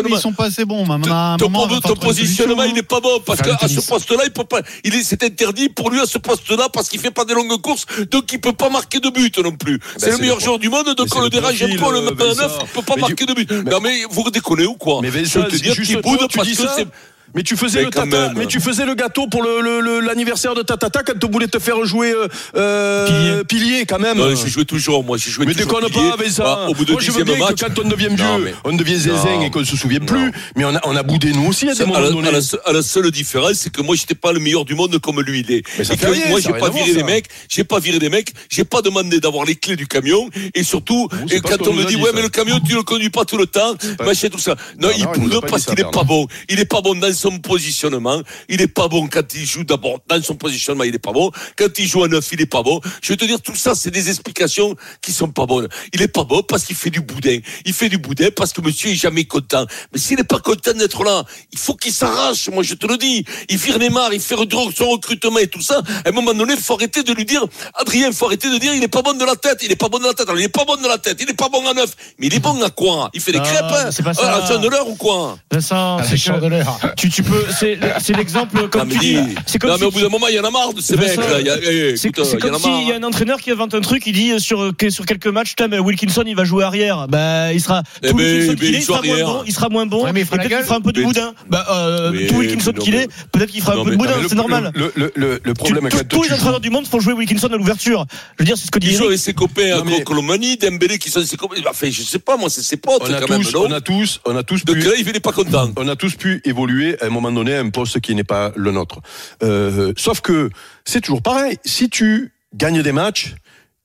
mais 0.10 0.16
ils 0.18 0.22
sont 0.22 0.34
pas 0.34 0.46
assez 0.46 0.66
bons. 0.66 0.86
Maintenant, 0.86 1.38
Ton, 1.38 1.50
moment, 1.50 1.80
positionnement, 2.00 2.64
il 2.64 2.74
n'est 2.74 2.84
pas 2.84 3.00
bon 3.00 3.20
parce 3.26 3.42
qu'à 3.42 3.68
ce 3.68 3.82
poste-là, 3.82 4.24
il 4.26 4.32
peut 4.32 4.44
pas. 4.44 4.62
Il 4.84 4.96
est, 4.96 5.04
c'est 5.04 5.24
interdit 5.24 5.70
pour 5.70 5.90
lui 5.90 6.00
à 6.00 6.06
ce 6.06 6.18
poste-là 6.18 6.70
parce 6.72 6.90
qu'il 6.90 7.00
fait 7.00 7.12
pas 7.12 7.26
des 7.26 7.34
longues 7.34 7.62
courses, 7.62 7.86
donc 8.12 8.32
il 8.32 8.42
peut 8.42 8.54
pas 8.54 8.70
marquer 8.70 9.00
de 9.00 9.10
but 9.10 9.38
non 9.40 9.52
plus. 9.52 9.80
c'est 9.98 10.12
le 10.12 10.18
meilleur 10.18 10.38
le 10.38 10.44
joueur 10.44 10.60
du 10.60 10.70
monde, 10.70 10.94
donc 10.96 11.08
on 11.16 11.20
le 11.20 11.26
le 11.26 11.30
dérange 11.30 11.62
un 11.62 11.78
peu, 11.78 11.84
on 11.84 11.92
le 11.92 12.02
met 12.02 12.24
à 12.24 12.34
neuf, 12.34 12.58
il 12.62 12.68
peut 12.68 12.82
pas 12.82 12.96
marquer 12.96 13.26
de 13.26 13.34
but. 13.34 13.52
Non 13.52 13.80
mais 13.82 14.02
vous 14.10 14.30
déconnez 14.30 14.66
ou 14.66 14.76
quoi? 14.76 15.00
Mais 15.02 15.12
Je 15.12 15.40
te 15.40 16.02
boude 16.02 16.28
tu 16.30 16.38
parce 16.38 16.48
dis 16.48 16.56
que 16.56 16.64
c'est. 16.76 16.88
Mais 17.36 17.44
tu 17.44 17.56
faisais 17.56 17.80
Mais 17.80 17.86
le 17.86 17.92
tata, 17.92 18.34
mais 18.36 18.48
tu 18.48 18.60
faisais 18.60 18.86
le 18.86 18.96
gâteau 18.96 19.28
pour 19.28 19.44
l'anniversaire 19.44 20.56
de 20.56 20.62
ta 20.64 20.78
tata 20.78 21.04
quand 21.04 21.14
tu 21.20 21.32
voulais 21.32 21.48
te 21.48 21.60
faire 21.60 21.84
jouer 21.86 22.12
euh, 22.12 22.28
euh, 22.56 23.44
pilier. 23.44 23.86
quand 23.88 24.00
même. 24.00 24.18
Non, 24.18 24.36
j'ai 24.36 24.48
joué 24.50 24.66
toujours, 24.66 25.04
moi, 25.04 25.18
j'ai 25.18 25.30
joué 25.32 25.46
mais 25.46 25.54
déconne 25.54 25.90
pas, 25.90 26.16
Vincent. 26.18 26.44
Bah, 26.44 26.66
Au 26.70 26.74
bout 26.74 26.86
de 26.86 26.92
Moi, 26.94 27.02
je 27.02 27.12
veux 27.12 27.24
dixième 27.24 27.38
bien 27.38 27.46
match. 27.48 27.60
que 27.62 27.66
quand 27.66 27.84
on 27.86 27.88
devient 27.88 28.10
vieux, 28.10 28.26
mais- 28.44 28.54
on 28.64 28.76
devient 28.76 28.98
zézin 28.98 29.24
Non. 29.36 29.42
et 29.44 29.52
qu'on 29.52 29.64
se 29.64 29.76
souvient 29.78 30.00
Non. 30.00 30.06
plus. 30.06 30.32
Mais 30.56 30.66
on 30.66 30.76
a, 30.76 30.82
on 30.86 30.96
a 30.96 31.04
boudé 31.04 31.32
nous 31.34 31.48
aussi 31.48 31.70
à 31.70 31.74
des 31.76 31.86
moments 31.86 32.00
la, 32.00 32.10
donnés. 32.10 32.28
à 32.30 32.32
la 32.32 32.42
seule- 32.42 32.62
à 32.66 32.74
la 32.74 32.82
seule 32.82 33.12
différence, 33.12 33.54
c'est 33.54 33.72
que 33.72 33.82
moi, 33.82 33.96
j'étais 33.96 34.16
pas 34.16 34.32
le 34.32 34.40
meilleur 34.40 34.66
du 34.66 34.74
monde 34.76 34.98
comme 35.00 35.22
lui, 35.22 35.42
il 35.48 35.52
est. 35.52 35.64
Mais 35.78 35.84
ça 35.84 35.94
Et 35.94 35.98
que 35.98 36.08
rien, 36.08 36.30
moi, 36.30 36.42
ça 36.42 36.50
j'ai 36.54 36.60
pas 36.60 36.68
à 36.68 36.70
viré 36.72 36.94
des 36.94 37.00
ça. 37.00 37.06
mecs, 37.06 37.26
j'ai 37.48 37.64
pas 37.64 37.80
viré 37.80 38.00
des 38.00 38.10
mecs, 38.10 38.34
j'ai 38.50 38.64
pas 38.64 38.82
demandé 38.82 39.20
d'avoir 39.20 39.46
les 39.46 39.56
clés 39.56 39.76
du 39.76 39.88
camion, 39.88 40.30
et 40.56 40.64
surtout, 40.64 41.08
et 41.32 41.42
pas 41.42 41.50
quand 41.58 41.68
on 41.68 41.74
me 41.74 41.84
dit, 41.86 41.96
ouais, 41.96 42.06
ça. 42.10 42.12
mais 42.16 42.22
le 42.22 42.30
camion, 42.30 42.60
tu 42.60 42.74
le 42.74 42.84
conduis 42.84 43.10
pas 43.12 43.26
tout 43.26 43.38
le 43.38 43.46
temps, 43.46 43.76
pas- 43.98 44.06
machin, 44.06 44.30
tout 44.30 44.40
ça. 44.40 44.56
Non, 44.80 44.90
il 44.98 45.06
boude 45.06 45.42
pas 45.42 45.48
parce 45.48 45.64
ça, 45.64 45.72
qu'il 45.76 45.80
est 45.86 45.92
pas 45.92 46.04
bon. 46.04 46.28
Il 46.50 46.60
est 46.60 46.66
pas 46.66 46.82
bon 46.82 46.96
dans 46.96 47.14
son 47.20 47.40
positionnement. 47.40 48.22
Il 48.48 48.62
est 48.62 48.68
pas 48.68 48.88
bon 48.88 49.08
quand 49.08 49.34
il 49.36 49.46
joue 49.46 49.64
d'abord 49.64 50.00
dans 50.08 50.22
son 50.24 50.36
positionnement, 50.36 50.84
il 50.86 50.96
est 50.96 51.00
pas 51.00 51.12
bon. 51.12 51.32
Quand 51.58 51.78
il 51.78 51.88
joue 51.88 52.04
à 52.04 52.08
neuf, 52.08 52.30
il 52.32 52.42
est 52.42 52.46
pas 52.46 52.64
bon. 52.64 52.80
Je 53.02 53.10
vais 53.10 53.18
te 53.18 53.26
dire, 53.26 53.42
tout 53.42 53.56
ça, 53.56 53.76
c'est 53.76 53.92
des 53.92 54.10
explications 54.10 54.76
qui 55.02 55.12
sont 55.12 55.30
pas 55.30 55.46
bonnes. 55.46 55.68
Il 55.94 56.02
est 56.02 56.08
pas 56.08 56.24
bon 56.24 56.42
parce 56.42 56.64
qu'il 56.64 56.76
fait 56.76 56.90
du 56.90 57.02
boudin. 57.02 57.40
Il 57.66 57.74
fait 57.74 57.90
du 57.90 57.98
boudin 57.98 58.30
parce 58.36 58.54
que 58.54 58.62
monsieur 58.62 58.90
est 58.92 58.96
jamais 58.96 59.26
content. 59.26 59.66
Mais 59.94 60.00
s'il 60.00 60.18
n'est 60.18 60.24
pas 60.24 60.40
content 60.40 60.74
d'être 60.74 61.04
là, 61.04 61.24
il 61.52 61.60
faut 61.60 61.76
qu'il 61.76 61.92
s'arrache. 61.94 62.50
Moi, 62.50 62.64
je 62.64 62.74
te 62.76 62.88
le 62.88 62.98
dis. 62.98 63.26
Il 63.50 63.58
vire 63.58 63.78
Neymar, 63.78 64.14
il 64.14 64.22
fait 64.22 64.36
son 64.76 64.90
recrutement 64.90 65.40
et 65.40 65.48
tout 65.48 65.62
ça. 65.62 65.82
À 66.06 66.10
un 66.10 66.12
moment 66.12 66.34
donné, 66.34 66.54
il 66.54 66.60
faut 66.62 66.76
arrêter 66.76 67.04
de 67.04 67.14
lui 67.14 67.26
dire, 67.26 67.46
Adrien, 67.76 68.08
il 68.08 68.14
faut 68.14 68.26
arrêter 68.28 68.50
de 68.50 68.58
dire, 68.58 68.74
il 68.74 68.84
est 68.84 68.88
pas 68.88 69.02
bon 69.02 69.14
de 69.14 69.26
la 69.26 69.36
tête. 69.36 69.60
Il 69.64 69.72
est 69.72 69.76
pas 69.76 69.90
bon 69.90 70.00
de 70.00 70.06
la 70.06 70.14
tête. 70.14 70.28
Alors, 70.30 70.40
il 70.40 70.46
est 70.46 70.50
pas 70.50 70.66
bon 70.66 70.78
de 70.78 70.88
la 70.88 70.98
tête. 70.98 71.18
Il 71.22 71.30
est 71.30 71.34
pas 71.34 71.50
bon 71.50 71.68
à 71.68 71.74
neuf. 71.74 71.92
Mais 72.18 72.28
il 72.28 72.34
est 72.34 72.40
bon 72.40 72.62
à 72.64 72.70
quoi? 72.70 73.10
Il 73.14 73.22
fait 73.22 73.32
des 73.34 73.40
Ah, 73.40 73.44
crêpes, 73.44 73.66
hein? 73.72 73.90
c'est 73.92 74.04
pas 74.04 74.14
ça. 74.14 74.32
À 74.32 74.40
la 74.40 74.48
Chandeleur 74.48 74.88
ou 74.88 74.96
quoi? 74.96 75.38
Vincent, 75.52 76.00
c'est 76.04 76.12
que 76.12 76.18
chandeleurs. 76.18 76.80
Tu, 77.10 77.24
tu 77.24 77.24
peux, 77.24 77.44
c'est, 77.58 77.78
l'exemple 78.16 78.68
comme 78.70 78.84
Non, 78.88 78.88
tu 78.90 78.94
mais 78.96 79.00
dis. 79.00 79.14
dis- 79.22 79.36
C'est 79.46 79.60
comme 79.60 79.70
non, 79.72 79.76
si 79.78 79.82
mais 79.82 79.88
au 79.88 79.92
bout 79.92 80.02
d'un 80.02 80.10
moment, 80.10 80.28
il 80.28 80.36
y 80.36 80.40
en 80.40 80.44
a 80.44 80.52
marre 80.52 80.74
de 80.74 80.82
ces 80.82 80.96
mecs, 80.96 81.16
là. 81.18 81.40
Il 81.40 81.46
y 81.46 81.50
a- 81.50 81.58
eh, 81.62 81.98
C'est 81.98 82.12
comme 82.12 82.26
s'il 82.26 82.88
y 82.88 82.92
a 82.92 82.96
un 82.96 83.04
entraîneur 83.04 83.40
qui 83.40 83.52
invente 83.52 83.74
un 83.74 83.82
truc, 83.82 84.04
il 84.06 84.14
dit 84.14 84.32
euh, 84.32 84.40
sur, 84.40 84.62
euh, 84.62 84.72
sur 84.90 85.06
quelques 85.06 85.28
matchs, 85.28 85.50
putain, 85.50 85.68
mais 85.68 85.80
Wilkinson 85.80 86.24
il 86.26 86.36
va 86.36 86.44
jouer 86.44 86.64
arrière. 86.64 87.08
Bah, 87.08 87.52
il 87.54 87.62
sera. 87.62 87.84
Eh 88.04 88.10
tout 88.10 88.16
ben, 88.16 88.24
Wilkinson 88.26 88.54
ben, 88.54 88.60
qu'il 88.60 88.70
il 88.70 88.76
est, 88.76 88.78
il 88.78 88.82
joue 88.82 88.94
sera 88.94 89.02
moins 89.02 89.24
bon. 89.24 89.44
Il 89.46 89.54
sera 89.54 89.70
moins 89.70 89.86
bon. 89.86 90.04
Ouais, 90.06 90.12
mais 90.14 90.20
il 90.20 90.24
et 90.24 90.26
fera 90.26 90.38
la 90.38 90.44
peut-être 90.44 90.58
qu'il 90.58 90.66
fera 90.66 90.76
un 90.78 90.82
peu 90.82 90.92
de 90.92 91.02
boudin. 91.04 91.34
Bah, 91.50 91.66
euh, 91.72 92.28
tout 92.28 92.36
Wilkinson 92.36 92.74
qu'il 92.74 92.96
est, 92.96 93.08
peut-être 93.32 93.52
qu'il 93.52 93.62
fera 93.62 93.76
un 93.80 93.84
peu 93.84 93.92
de 93.92 93.96
boudin. 93.98 94.14
C'est 94.28 94.36
normal. 94.36 94.72
Le, 94.76 95.54
problème 95.54 95.90
tous- 95.90 95.98
quand 95.98 96.08
tous 96.08 96.24
les 96.24 96.34
entraîneurs 96.34 96.60
du 96.60 96.70
monde 96.70 96.86
font 96.88 97.00
jouer 97.00 97.14
Wilkinson 97.14 97.48
à 97.52 97.58
l'ouverture. 97.58 98.06
Je 98.38 98.44
veux 98.44 98.46
dire, 98.46 98.58
c'est 98.58 98.66
ce 98.68 98.72
que 98.72 98.80
dit 98.80 98.88
Il 98.88 98.94
joue 98.94 98.98
Eric. 99.04 99.08
avec 99.10 99.20
ses 99.20 99.34
copains 99.34 99.82
Colomani, 100.06 100.58
Dembélé 100.58 100.98
qui 100.98 101.10
sont 101.10 101.22
ses 101.24 101.38
copains. 101.38 101.58
Enfin, 101.70 101.88
je 101.92 102.02
sais 102.02 102.20
pas, 102.20 102.38
moi, 102.38 102.50
c'est 102.50 102.62
ses 102.62 102.78
potes 102.78 103.02
on 103.02 103.14
a 103.14 103.20
quand 103.20 103.30
même, 103.30 103.42
tous, 103.44 103.56
on 103.56 103.72
a 103.72 103.82
tous, 103.82 104.22
on 104.26 104.36
a 104.36 104.44
tous 104.44 104.64
Donc 104.66 104.78
pu- 104.78 104.82
là, 104.88 104.92
il 104.98 105.06
n'est 105.06 105.20
pas 105.20 105.32
content. 105.32 105.70
on 105.78 105.88
a 105.88 105.96
tous 105.96 106.16
pu 106.16 106.42
évoluer 106.46 106.96
à 107.02 107.06
un 107.06 107.10
moment 107.10 107.32
donné 107.32 107.56
un 107.56 107.70
poste 107.70 108.00
qui 108.00 108.16
n'est 108.16 108.24
pas 108.24 108.52
le 108.56 108.72
nôtre. 108.72 109.00
Euh, 109.44 109.94
sauf 109.98 110.22
que 110.22 110.50
c'est 110.86 111.02
toujours 111.02 111.22
pareil. 111.22 111.58
Si 111.66 111.90
tu 111.90 112.34
gagnes 112.54 112.82
des 112.82 112.92
matchs 112.92 113.36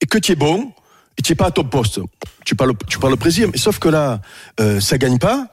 et 0.00 0.06
que 0.06 0.18
tu 0.18 0.32
es 0.32 0.36
bon 0.36 0.72
et 1.18 1.22
tu 1.22 1.32
n'es 1.32 1.36
pas 1.36 1.46
à 1.46 1.50
ton 1.50 1.64
poste, 1.64 2.00
tu 2.44 2.54
parles, 2.56 2.74
tu 2.88 2.98
parles 2.98 3.12
le 3.12 3.18
plaisir. 3.18 3.48
Mais 3.52 3.58
sauf 3.58 3.78
que 3.78 3.88
là, 3.88 4.20
euh, 4.60 4.80
ça 4.80 4.98
gagne 4.98 5.18
pas 5.18 5.48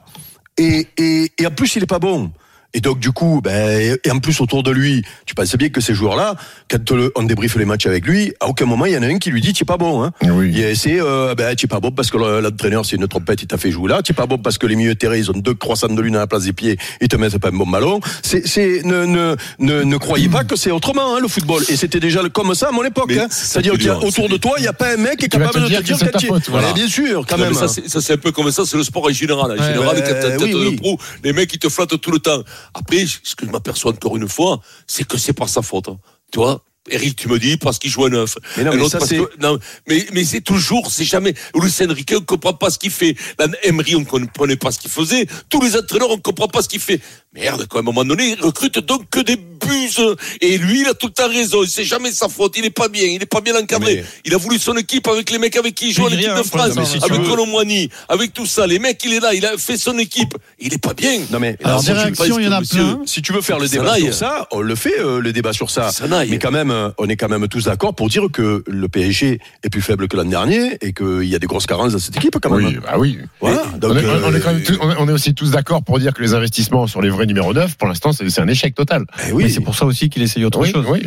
et, 0.57 0.87
et, 0.97 1.31
et 1.37 1.47
en 1.47 1.51
plus 1.51 1.75
il 1.75 1.83
est 1.83 1.87
pas 1.87 1.99
bon. 1.99 2.31
Et 2.73 2.79
donc 2.81 2.99
du 2.99 3.11
coup, 3.11 3.41
ben, 3.43 3.97
et 4.03 4.11
en 4.11 4.19
plus 4.19 4.39
autour 4.39 4.63
de 4.63 4.71
lui, 4.71 5.03
tu 5.25 5.35
penses 5.35 5.55
bien 5.55 5.69
que 5.69 5.81
ces 5.81 5.93
joueurs-là, 5.93 6.35
quand 6.69 6.89
le- 6.91 7.11
on 7.15 7.23
débriefe 7.23 7.55
les 7.57 7.65
matchs 7.65 7.85
avec 7.85 8.05
lui, 8.05 8.33
à 8.39 8.47
aucun 8.47 8.65
moment 8.65 8.85
il 8.85 8.93
y 8.93 8.97
en 8.97 9.03
a 9.03 9.07
un 9.07 9.17
qui 9.19 9.29
lui 9.29 9.41
dit 9.41 9.51
tu 9.53 9.63
es 9.63 9.65
pas 9.65 9.77
bon. 9.77 10.03
Hein. 10.03 10.11
Oui. 10.23 10.51
Il- 10.55 10.77
C'est 10.77 11.01
euh, 11.01 11.35
ben, 11.35 11.53
tu 11.55 11.65
es 11.65 11.67
pas 11.67 11.79
bon 11.81 11.91
parce 11.91 12.09
que 12.09 12.17
le- 12.17 12.39
l'entraîneur 12.39 12.85
c'est 12.85 12.95
une 12.95 13.07
trompette, 13.07 13.41
il 13.41 13.47
t'a 13.47 13.57
fait 13.57 13.71
jouer 13.71 13.89
là. 13.89 14.01
Tu 14.01 14.13
es 14.13 14.15
pas 14.15 14.25
bon 14.25 14.37
parce 14.37 14.57
que 14.57 14.67
les 14.67 14.75
milieux 14.77 14.93
de 14.93 14.99
terrain 14.99 15.15
ils 15.17 15.29
ont 15.29 15.37
deux 15.37 15.53
croissants 15.53 15.89
de 15.89 16.01
lune 16.01 16.15
à 16.15 16.19
la 16.19 16.27
place 16.27 16.43
des 16.43 16.53
pieds, 16.53 16.77
ils 17.01 17.07
te 17.09 17.15
mettent 17.17 17.37
pas 17.39 17.49
un 17.49 17.51
bon 17.51 17.67
ballon. 17.67 17.99
C'est, 18.23 18.47
c'est 18.47 18.81
ne, 18.85 19.05
ne, 19.05 19.35
ne, 19.59 19.83
ne 19.83 19.97
croyez 19.97 20.29
pas 20.29 20.43
que 20.45 20.55
c'est 20.55 20.71
autrement 20.71 21.15
hein, 21.15 21.19
le 21.21 21.27
football. 21.27 21.63
Et 21.69 21.75
c'était 21.75 21.99
déjà 21.99 22.21
comme 22.29 22.55
ça 22.55 22.69
à 22.69 22.71
mon 22.71 22.83
époque. 22.85 23.11
Hein. 23.11 23.27
C'est-à-dire 23.29 23.73
qui 23.73 23.77
est 23.77 23.79
qu'il 23.79 23.87
y 23.87 23.89
a 23.91 23.95
dur, 23.95 24.07
autour 24.07 24.25
c'est- 24.27 24.31
de 24.31 24.37
toi, 24.37 24.53
il 24.59 24.63
y 24.63 24.67
a 24.67 24.73
pas 24.73 24.93
un 24.93 24.97
mec 24.97 25.17
qui 25.17 25.25
est 25.25 25.29
capable 25.29 25.53
te 25.55 25.59
de 25.59 25.67
te 25.67 25.77
que 25.77 25.83
dire 25.83 25.99
ta 25.99 26.17
tu- 26.17 26.27
voilà. 26.49 26.71
Bien 26.71 26.87
sûr, 26.87 27.25
quand 27.27 27.37
Non, 27.37 27.43
même. 27.45 27.53
ça, 27.53 27.67
c'est- 27.67 27.87
ça, 27.89 27.99
c'est 27.99 28.13
un 28.13 28.17
peu 28.17 28.31
comme 28.31 28.49
ça, 28.51 28.63
c'est 28.65 28.77
le 28.77 28.83
sport 28.83 29.05
en 29.05 29.09
général. 29.09 29.51
En 29.51 29.63
général, 29.63 29.97
quand 29.97 30.13
t'as 30.21 30.37
oui, 30.37 30.43
tête 30.45 30.55
oui. 30.55 30.71
de 30.75 30.79
pro, 30.79 30.97
les 31.23 31.33
mecs, 31.33 31.53
ils 31.53 31.59
te 31.59 31.67
flattent 31.69 31.99
tout 31.99 32.11
le 32.11 32.19
temps. 32.19 32.43
Après, 32.73 33.05
ce 33.05 33.35
que 33.35 33.45
je 33.45 33.51
m'aperçois 33.51 33.91
encore 33.91 34.17
une 34.17 34.27
fois, 34.27 34.61
c'est 34.87 35.07
que 35.07 35.17
c'est 35.17 35.33
pas 35.33 35.47
sa 35.47 35.61
faute. 35.61 35.89
hein. 35.89 35.99
Tu 36.31 36.39
vois? 36.39 36.63
Eric, 36.89 37.15
tu 37.15 37.27
me 37.27 37.37
dis, 37.37 37.57
parce 37.57 37.77
qu'il 37.77 37.91
joue 37.91 38.05
à 38.05 38.09
neuf. 38.09 38.35
Mais 38.57 38.63
non, 38.63 38.73
mais 38.73 38.89
ça, 38.89 38.97
parce 38.97 39.09
c'est- 39.11 39.17
que- 39.17 39.29
non, 39.39 39.59
mais, 39.87 40.03
mais 40.13 40.23
c'est 40.25 40.41
toujours, 40.41 40.91
c'est 40.91 41.03
jamais. 41.05 41.35
Luis 41.53 41.71
Enrique, 41.87 42.13
on 42.17 42.21
comprend 42.21 42.53
pas 42.53 42.71
ce 42.71 42.79
qu'il 42.79 42.89
fait. 42.89 43.15
Là, 43.37 43.45
Emery, 43.63 43.95
on 43.95 44.03
comprenait 44.03 44.55
pas 44.55 44.71
ce 44.71 44.79
qu'il 44.79 44.89
faisait. 44.89 45.27
Tous 45.49 45.61
les 45.61 45.77
entraîneurs, 45.77 46.09
on 46.09 46.17
comprend 46.17 46.47
pas 46.47 46.63
ce 46.63 46.69
qu'il 46.69 46.79
fait. 46.79 46.99
Merde, 47.33 47.67
quoi, 47.67 47.79
à 47.79 47.81
un 47.81 47.85
moment 47.85 48.03
donné, 48.03 48.35
il 48.37 48.41
recrute 48.43 48.79
donc 48.79 49.09
que 49.11 49.19
des 49.19 49.35
buses. 49.37 50.01
Et 50.41 50.57
lui, 50.57 50.81
il 50.81 50.87
a 50.87 50.93
tout 50.95 51.07
le 51.07 51.13
temps 51.13 51.29
raison. 51.29 51.59
C'est 51.67 51.83
jamais 51.85 52.11
sa 52.11 52.27
faute. 52.27 52.55
Il 52.57 52.65
est 52.65 52.71
pas 52.71 52.89
bien. 52.89 53.03
Il 53.05 53.21
est 53.21 53.25
pas 53.27 53.41
bien 53.41 53.55
encadré. 53.55 53.97
Mais- 53.97 54.03
Il 54.25 54.33
a 54.33 54.37
voulu 54.37 54.57
son 54.57 54.75
équipe 54.75 55.07
avec 55.07 55.29
les 55.29 55.37
mecs 55.37 55.55
avec 55.55 55.75
qui 55.75 55.89
il 55.89 55.93
joue 55.93 56.03
en 56.05 56.07
Il 56.09 56.17
dit 56.17 56.23
équipe 56.23 56.31
rien, 56.33 56.41
de 56.43 56.49
pour 56.49 56.59
France. 56.59 56.75
mais 56.75 56.85
si 56.85 56.97
avec 57.01 57.23
Colomboigny, 57.23 57.89
avec 58.09 58.33
tout 58.33 58.45
ça. 58.47 58.65
Les 58.67 58.79
mecs, 58.79 59.01
il 59.05 59.13
est 59.13 59.19
là. 59.19 59.33
Il 59.35 59.45
a 59.45 59.55
fait 59.57 59.77
son 59.77 59.97
équipe. 59.99 60.33
Il 60.59 60.73
est 60.73 60.77
pas 60.81 60.93
bien. 60.93 61.21
Non 61.31 61.39
mais 61.39 61.57
Alors, 61.63 61.79
si 61.79 61.85
des 61.87 61.91
tu 61.93 61.97
réactions, 61.99 62.39
il 62.39 62.45
y 62.45 62.47
en 62.47 62.51
a 62.53 62.59
monsieur- 62.59 62.81
plein. 62.83 63.01
si 63.05 63.21
tu 63.21 63.31
veux 63.33 63.41
faire 63.41 63.59
le 63.59 63.67
Ça 63.67 63.77
débat 63.77 63.95
sur 63.97 64.13
ça, 64.13 64.47
on 64.51 64.61
le 64.61 64.75
fait 64.75 64.99
euh, 64.99 65.19
le 65.19 65.31
débat 65.31 65.53
sur 65.53 65.69
ça. 65.69 65.91
Ça 65.91 66.07
n'aille. 66.07 66.29
Mais 66.31 66.39
quand 66.39 66.51
même, 66.51 66.70
même, 66.71 66.91
on 66.97 67.07
est 67.07 67.15
quand 67.15 67.29
même 67.29 67.47
tous 67.47 67.65
d'accord 67.65 67.93
pour 67.93 68.09
dire 68.09 68.23
que 68.31 68.63
le 68.67 68.87
PSG 68.87 69.39
est 69.63 69.69
plus 69.69 69.81
faible 69.81 70.07
que 70.07 70.17
l'an 70.17 70.25
dernier 70.25 70.77
et 70.81 70.93
qu'il 70.93 71.23
y 71.25 71.35
a 71.35 71.39
des 71.39 71.47
grosses 71.47 71.65
carences 71.65 71.93
dans 71.93 71.99
cette 71.99 72.15
équipe 72.17 72.37
quand 72.41 72.49
même. 72.55 72.65
Oui, 72.65 72.77
bah 72.81 72.95
oui. 72.97 73.19
Voilà. 73.39 73.63
Et 73.75 73.79
Donc, 73.79 73.91
on, 73.93 73.97
est, 73.97 74.05
on 74.25 74.33
est 74.35 74.39
quand 74.39 74.53
même 74.53 74.63
tous- 74.63 74.77
on 74.81 74.91
est- 74.91 74.95
on 74.99 75.07
est 75.07 75.11
aussi 75.11 75.33
tous 75.33 75.51
d'accord 75.51 75.83
pour 75.83 75.99
dire 75.99 76.13
que 76.13 76.21
les 76.21 76.33
investissements 76.33 76.87
sur 76.87 77.01
les 77.01 77.09
vrais 77.09 77.25
numéros 77.25 77.53
9, 77.53 77.75
pour 77.77 77.87
l'instant, 77.87 78.11
c'est 78.11 78.39
un 78.39 78.47
échec 78.47 78.73
total. 78.75 79.05
eh 79.27 79.31
Oui, 79.31 79.49
c'est 79.49 79.59
pour 79.61 79.75
ça 79.75 79.85
aussi 79.85 80.09
qu'il 80.09 80.21
essaye 80.21 80.45
autre 80.45 80.59
Oui, 80.59 80.71
chose. 80.71 80.85
oui. 80.89 81.01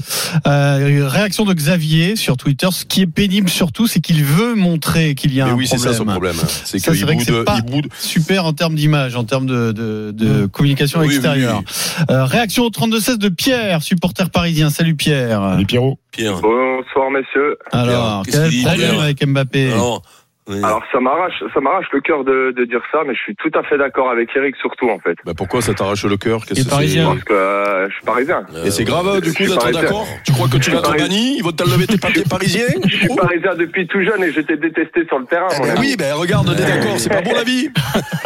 Euh, 0.46 1.08
réaction 1.08 1.44
de 1.44 1.52
Xavier 1.54 2.16
sur 2.16 2.36
Twitter. 2.36 2.68
Ce 2.72 2.84
qui 2.84 3.02
est 3.02 3.06
pénible 3.06 3.48
surtout, 3.48 3.86
c'est 3.86 4.00
qu'il 4.00 4.24
veut 4.24 4.54
montrer 4.54 5.14
qu'il 5.14 5.32
y 5.34 5.40
a 5.40 5.46
Mais 5.46 5.50
un 5.52 5.54
oui, 5.54 5.66
c'est 5.66 5.78
ça 5.78 5.92
son 5.94 6.04
problème. 6.04 6.34
C'est 6.64 6.78
qu'il 6.80 7.04
boude, 7.06 7.44
pas- 7.44 7.56
il 7.64 7.70
boude. 7.70 7.86
Super 7.98 8.44
en 8.44 8.52
termes 8.52 8.74
d'image, 8.74 9.16
en 9.16 9.24
termes 9.24 9.46
de, 9.46 9.72
de, 9.72 10.10
de 10.12 10.46
communication 10.46 11.00
Oui, 11.00 11.06
oui, 11.08 11.14
extérieure. 11.14 11.62
oui. 11.66 12.04
Euh, 12.10 12.24
réaction 12.24 12.64
au 12.64 12.70
32-16 12.70 13.18
de 13.18 13.28
Pierre, 13.28 13.82
supporter 13.82 14.30
parisien. 14.30 14.70
Salut 14.70 14.94
Pierre. 14.94 15.53
Les 15.58 15.64
Pierrot. 15.64 15.98
Pierre. 16.12 16.40
Bonsoir 16.40 17.10
messieurs. 17.10 17.56
Alors, 17.72 18.22
qu'est-ce 18.24 18.40
quel 18.42 18.50
dit, 18.50 18.62
problème 18.64 18.90
Pierre 18.90 19.00
avec 19.02 19.26
Mbappé 19.26 19.72
Alors, 19.72 20.02
oui. 20.46 20.58
Alors 20.62 20.82
ça 20.92 21.00
m'arrache, 21.00 21.42
ça 21.54 21.60
m'arrache 21.62 21.86
le 21.90 22.02
cœur 22.02 22.22
de, 22.22 22.52
de 22.54 22.64
dire 22.66 22.82
ça, 22.92 22.98
mais 23.06 23.14
je 23.14 23.18
suis 23.20 23.34
tout 23.36 23.50
à 23.58 23.62
fait 23.62 23.78
d'accord 23.78 24.10
avec 24.10 24.28
Eric 24.36 24.54
surtout 24.56 24.90
en 24.90 24.98
fait. 24.98 25.16
Bah, 25.24 25.32
pourquoi 25.34 25.62
ça 25.62 25.72
t'arrache 25.72 26.04
le 26.04 26.18
cœur? 26.18 26.44
Qu'est-ce 26.44 26.64
que 26.64 26.68
parisien. 26.68 27.04
c'est 27.04 27.12
Parce 27.14 27.24
que 27.24 27.32
euh, 27.32 27.88
je 27.88 27.94
suis 27.94 28.04
parisien. 28.04 28.42
Et 28.62 28.70
c'est 28.70 28.84
grave 28.84 29.22
du 29.22 29.30
Je 29.30 29.34
coup 29.38 29.44
d'être 29.44 29.70
d'accord? 29.72 30.06
Tu 30.26 30.32
crois 30.32 30.46
que 30.48 30.58
tu 30.58 30.70
vas 30.70 30.80
être 30.80 30.84
parisien. 30.84 31.08
banni? 31.08 31.36
Ils 31.38 31.42
vont 31.42 31.52
t'enlever 31.52 31.86
tes 31.86 31.96
papiers 31.96 32.24
parisiens 32.28 32.66
Je 32.86 32.94
suis 32.94 33.08
parisien 33.16 33.54
depuis 33.54 33.86
tout 33.86 34.02
jeune 34.02 34.22
et 34.22 34.32
j'étais 34.32 34.58
détesté 34.58 35.06
sur 35.06 35.18
le 35.18 35.24
terrain. 35.24 35.48
Eh 35.50 35.60
mon 35.60 35.70
ami. 35.70 35.80
oui, 35.80 35.96
ben 35.98 36.12
regarde, 36.12 36.46
on 36.46 36.52
est 36.52 36.56
d'accord, 36.66 36.98
c'est 36.98 37.08
pas 37.08 37.22
bon 37.22 37.32
la 37.32 37.44
vie. 37.44 37.70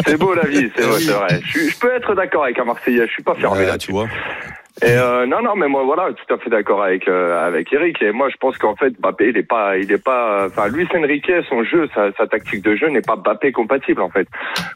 C'est 0.05 0.17
beau 0.19 0.35
la 0.35 0.49
vie, 0.49 0.69
c'est 0.77 0.83
vrai, 0.83 0.99
c'est 1.01 1.13
vrai. 1.13 1.41
Je, 1.47 1.71
je 1.71 1.79
peux 1.79 1.93
être 1.95 2.17
d'accord 2.17 2.43
avec 2.43 2.59
un 2.59 2.65
Marseillais, 2.65 3.07
je 3.07 3.13
suis 3.13 3.23
pas 3.23 3.37
fermé 3.37 3.59
Ouais, 3.61 3.67
là. 3.67 3.79
tu 3.79 3.93
vois. 3.93 4.09
Et 4.81 4.97
euh, 4.97 5.27
non, 5.27 5.43
non, 5.43 5.57
mais 5.57 5.67
moi 5.67 5.83
voilà, 5.83 6.13
tout 6.13 6.33
à 6.33 6.39
fait 6.39 6.51
d'accord 6.51 6.85
avec 6.85 7.09
euh, 7.09 7.45
avec 7.45 7.73
Eric. 7.73 8.01
Et 8.01 8.13
moi, 8.13 8.29
je 8.29 8.37
pense 8.37 8.57
qu'en 8.59 8.77
fait, 8.77 8.91
Mbappé, 9.01 9.31
il 9.31 9.37
est 9.37 9.43
pas, 9.43 9.77
il 9.77 9.91
est 9.91 10.03
pas. 10.03 10.47
Enfin, 10.47 10.69
Luis 10.69 10.87
Enrique, 10.95 11.31
son 11.49 11.65
jeu, 11.65 11.89
sa, 11.95 12.13
tactique 12.29 12.63
de 12.63 12.77
jeu 12.77 12.89
n'est 12.89 13.01
pas 13.03 13.17
Mbappé 13.17 13.51
compatible 13.51 14.01
en 14.03 14.09
fait. 14.09 14.29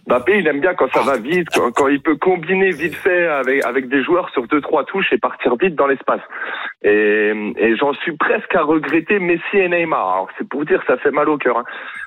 Mbappé, 0.09 0.39
il 0.39 0.47
aime 0.49 0.61
bien 0.61 0.75
quand 0.75 0.91
ça 0.93 1.03
va 1.03 1.19
vite, 1.19 1.47
quand, 1.55 1.71
quand 1.71 1.87
il 1.87 2.01
peut 2.03 2.17
combiner 2.17 2.71
vite 2.71 2.97
fait 2.97 3.27
avec 3.29 3.65
avec 3.65 3.89
des 3.89 4.03
joueurs 4.03 4.29
sur 4.31 4.49
deux 4.49 4.61
trois 4.61 4.85
touches 4.85 5.13
et 5.13 5.19
partir 5.19 5.55
vite 5.57 5.77
dans 5.77 5.87
l'espace. 5.87 6.23
Et, 6.83 7.33
et 7.59 7.77
j'en 7.77 7.93
suis 7.95 8.17
presque 8.17 8.55
à 8.57 8.63
regretter 8.63 9.21
Messi 9.21 9.57
et 9.57 9.69
Neymar. 9.69 10.01
Alors 10.15 10.29
c'est 10.37 10.49
pour 10.49 10.65
dire, 10.65 10.83
ça 10.89 10.97
fait 10.97 11.13
mal 11.13 11.29
au 11.29 11.39
cœur. 11.39 11.59
hein. 11.59 11.65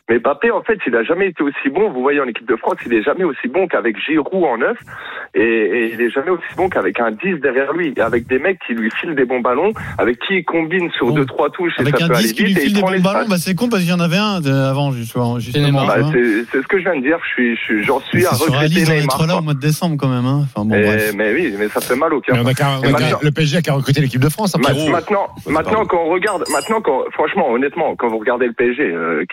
Mais 0.09 0.19
Mbappé, 0.19 0.51
en 0.51 0.61
fait, 0.61 0.79
il 0.85 0.95
a 0.95 1.03
jamais 1.03 1.27
été 1.27 1.41
aussi 1.43 1.69
bon. 1.69 1.89
Vous 1.89 2.01
voyez 2.01 2.19
en 2.19 2.27
équipe 2.27 2.47
de 2.47 2.55
France, 2.57 2.77
il 2.85 2.93
est 2.93 3.01
jamais 3.01 3.23
aussi 3.23 3.47
bon 3.47 3.67
qu'avec 3.67 3.97
Giroud 3.97 4.43
en 4.43 4.57
neuf, 4.57 4.77
et, 5.33 5.41
et 5.41 5.93
il 5.93 6.01
est 6.01 6.09
jamais 6.09 6.29
aussi 6.29 6.55
bon 6.55 6.69
qu'avec 6.69 6.99
un 6.99 7.11
10 7.11 7.35
derrière 7.39 7.73
lui, 7.73 7.84
avec 7.99 8.27
des 8.27 8.39
mecs 8.39 8.59
qui 8.65 8.73
lui 8.73 8.89
filent 8.99 9.15
des 9.15 9.25
bons 9.25 9.39
ballons, 9.41 9.73
avec 9.97 10.19
qui 10.19 10.35
il 10.37 10.43
combine 10.45 10.89
sur 10.91 11.07
Bon. 11.07 11.13
deux 11.15 11.25
trois 11.25 11.49
touches 11.49 11.73
et 11.77 11.81
Avec 11.81 11.97
ça 11.97 12.05
un 12.05 12.07
peut 12.09 12.15
aller 12.15 12.27
10 12.27 12.33
qui 12.33 12.41
lui 12.43 12.47
vite 12.49 12.57
et 12.57 12.61
file 12.61 12.69
il 12.71 12.75
des 12.75 12.81
prend 12.81 12.91
bons 12.91 12.99
ballons, 13.01 13.25
bah 13.29 13.35
c'est 13.37 13.55
con 13.55 13.69
parce 13.69 13.81
qu'il 13.83 13.91
y 13.91 13.93
en 13.93 13.99
avait 13.99 14.17
un 14.17 14.43
avant 14.45 14.91
justement. 14.91 15.39
justement. 15.39 15.85
Bah, 15.85 15.97
c'est 16.11 16.61
ce 16.61 16.67
que 16.67 16.77
je 16.79 16.83
viens 16.83 16.95
de 16.97 17.01
dire. 17.01 17.17
Je 17.23 17.29
suis, 17.33 17.55
je 17.55 17.61
suis, 17.61 17.83
j'en 17.83 17.99
suis 18.01 18.25
à 18.25 18.31
regretter 18.31 18.81
Neymar. 18.83 18.95
être 18.97 19.27
là 19.27 19.37
au 19.37 19.41
mois 19.41 19.53
de 19.53 19.59
décembre 19.59 19.97
quand 19.99 20.07
même. 20.09 20.25
Hein. 20.25 20.41
Enfin 20.45 20.65
bon, 20.65 20.75
Et- 20.75 20.83
bref. 20.83 21.13
mais 21.15 21.33
oui, 21.33 21.53
mais 21.57 21.67
ça 21.69 21.81
fait 21.81 21.95
mal 21.95 22.13
au 22.13 22.21
cœur. 22.21 22.35
Le 22.37 23.29
PSG 23.31 23.57
a 23.57 23.61
qu'à 23.61 23.73
recruter 23.73 24.01
l'équipe 24.01 24.21
de 24.21 24.29
France. 24.29 24.55
Pierrot. 24.59 24.89
Maintenant, 24.89 25.27
maintenant 25.47 25.85
quand 25.85 25.99
on 26.05 26.09
regarde, 26.09 26.43
maintenant 26.51 26.81
quand, 26.81 27.03
franchement, 27.13 27.49
honnêtement, 27.51 27.95
quand 27.95 28.07
vous 28.07 28.17
regardez 28.19 28.47
le 28.47 28.53
PSG, 28.53 28.83
euh, 28.83 29.23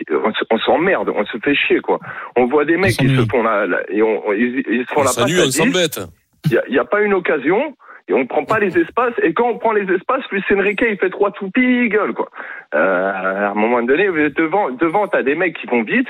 on, 0.50 0.58
s'emmerde, 0.58 1.10
on 1.14 1.24
se 1.26 1.38
fait 1.42 1.54
chier 1.54 1.80
quoi. 1.80 1.98
On 2.36 2.46
voit 2.46 2.64
des 2.64 2.76
mecs 2.76 2.96
qui 2.96 3.08
se 3.08 3.24
font 3.30 3.42
la, 3.42 3.66
et 3.90 4.02
on, 4.02 4.32
ils, 4.32 4.84
se 4.88 4.92
font 4.94 5.00
on 5.00 5.04
la 5.04 5.10
passe 5.10 5.18
à 5.18 5.22
on 5.22 5.26
10. 5.46 5.50
s'embête. 5.52 6.00
Il 6.46 6.52
y 6.52 6.58
a, 6.58 6.62
il 6.68 6.74
y 6.74 6.78
a 6.78 6.84
pas 6.84 7.00
une 7.02 7.14
occasion. 7.14 7.74
Et 8.12 8.14
on 8.14 8.26
prend 8.26 8.44
pas 8.44 8.58
les 8.58 8.76
espaces. 8.76 9.14
Et 9.22 9.32
quand 9.32 9.48
on 9.48 9.56
prend 9.58 9.72
les 9.72 9.90
espaces, 9.90 10.22
Luis 10.30 10.42
Enrique, 10.54 10.84
il 10.86 10.98
fait 10.98 11.08
trois 11.08 11.30
toupies, 11.30 11.62
il 11.62 11.88
gueule, 11.88 12.12
quoi. 12.12 12.28
Euh, 12.74 13.10
à 13.10 13.50
un 13.50 13.54
moment 13.54 13.82
donné, 13.82 14.04
devant, 14.36 14.70
devant, 14.70 15.08
t'as 15.08 15.22
des 15.22 15.34
mecs 15.34 15.58
qui 15.58 15.66
vont 15.66 15.82
vite. 15.82 16.08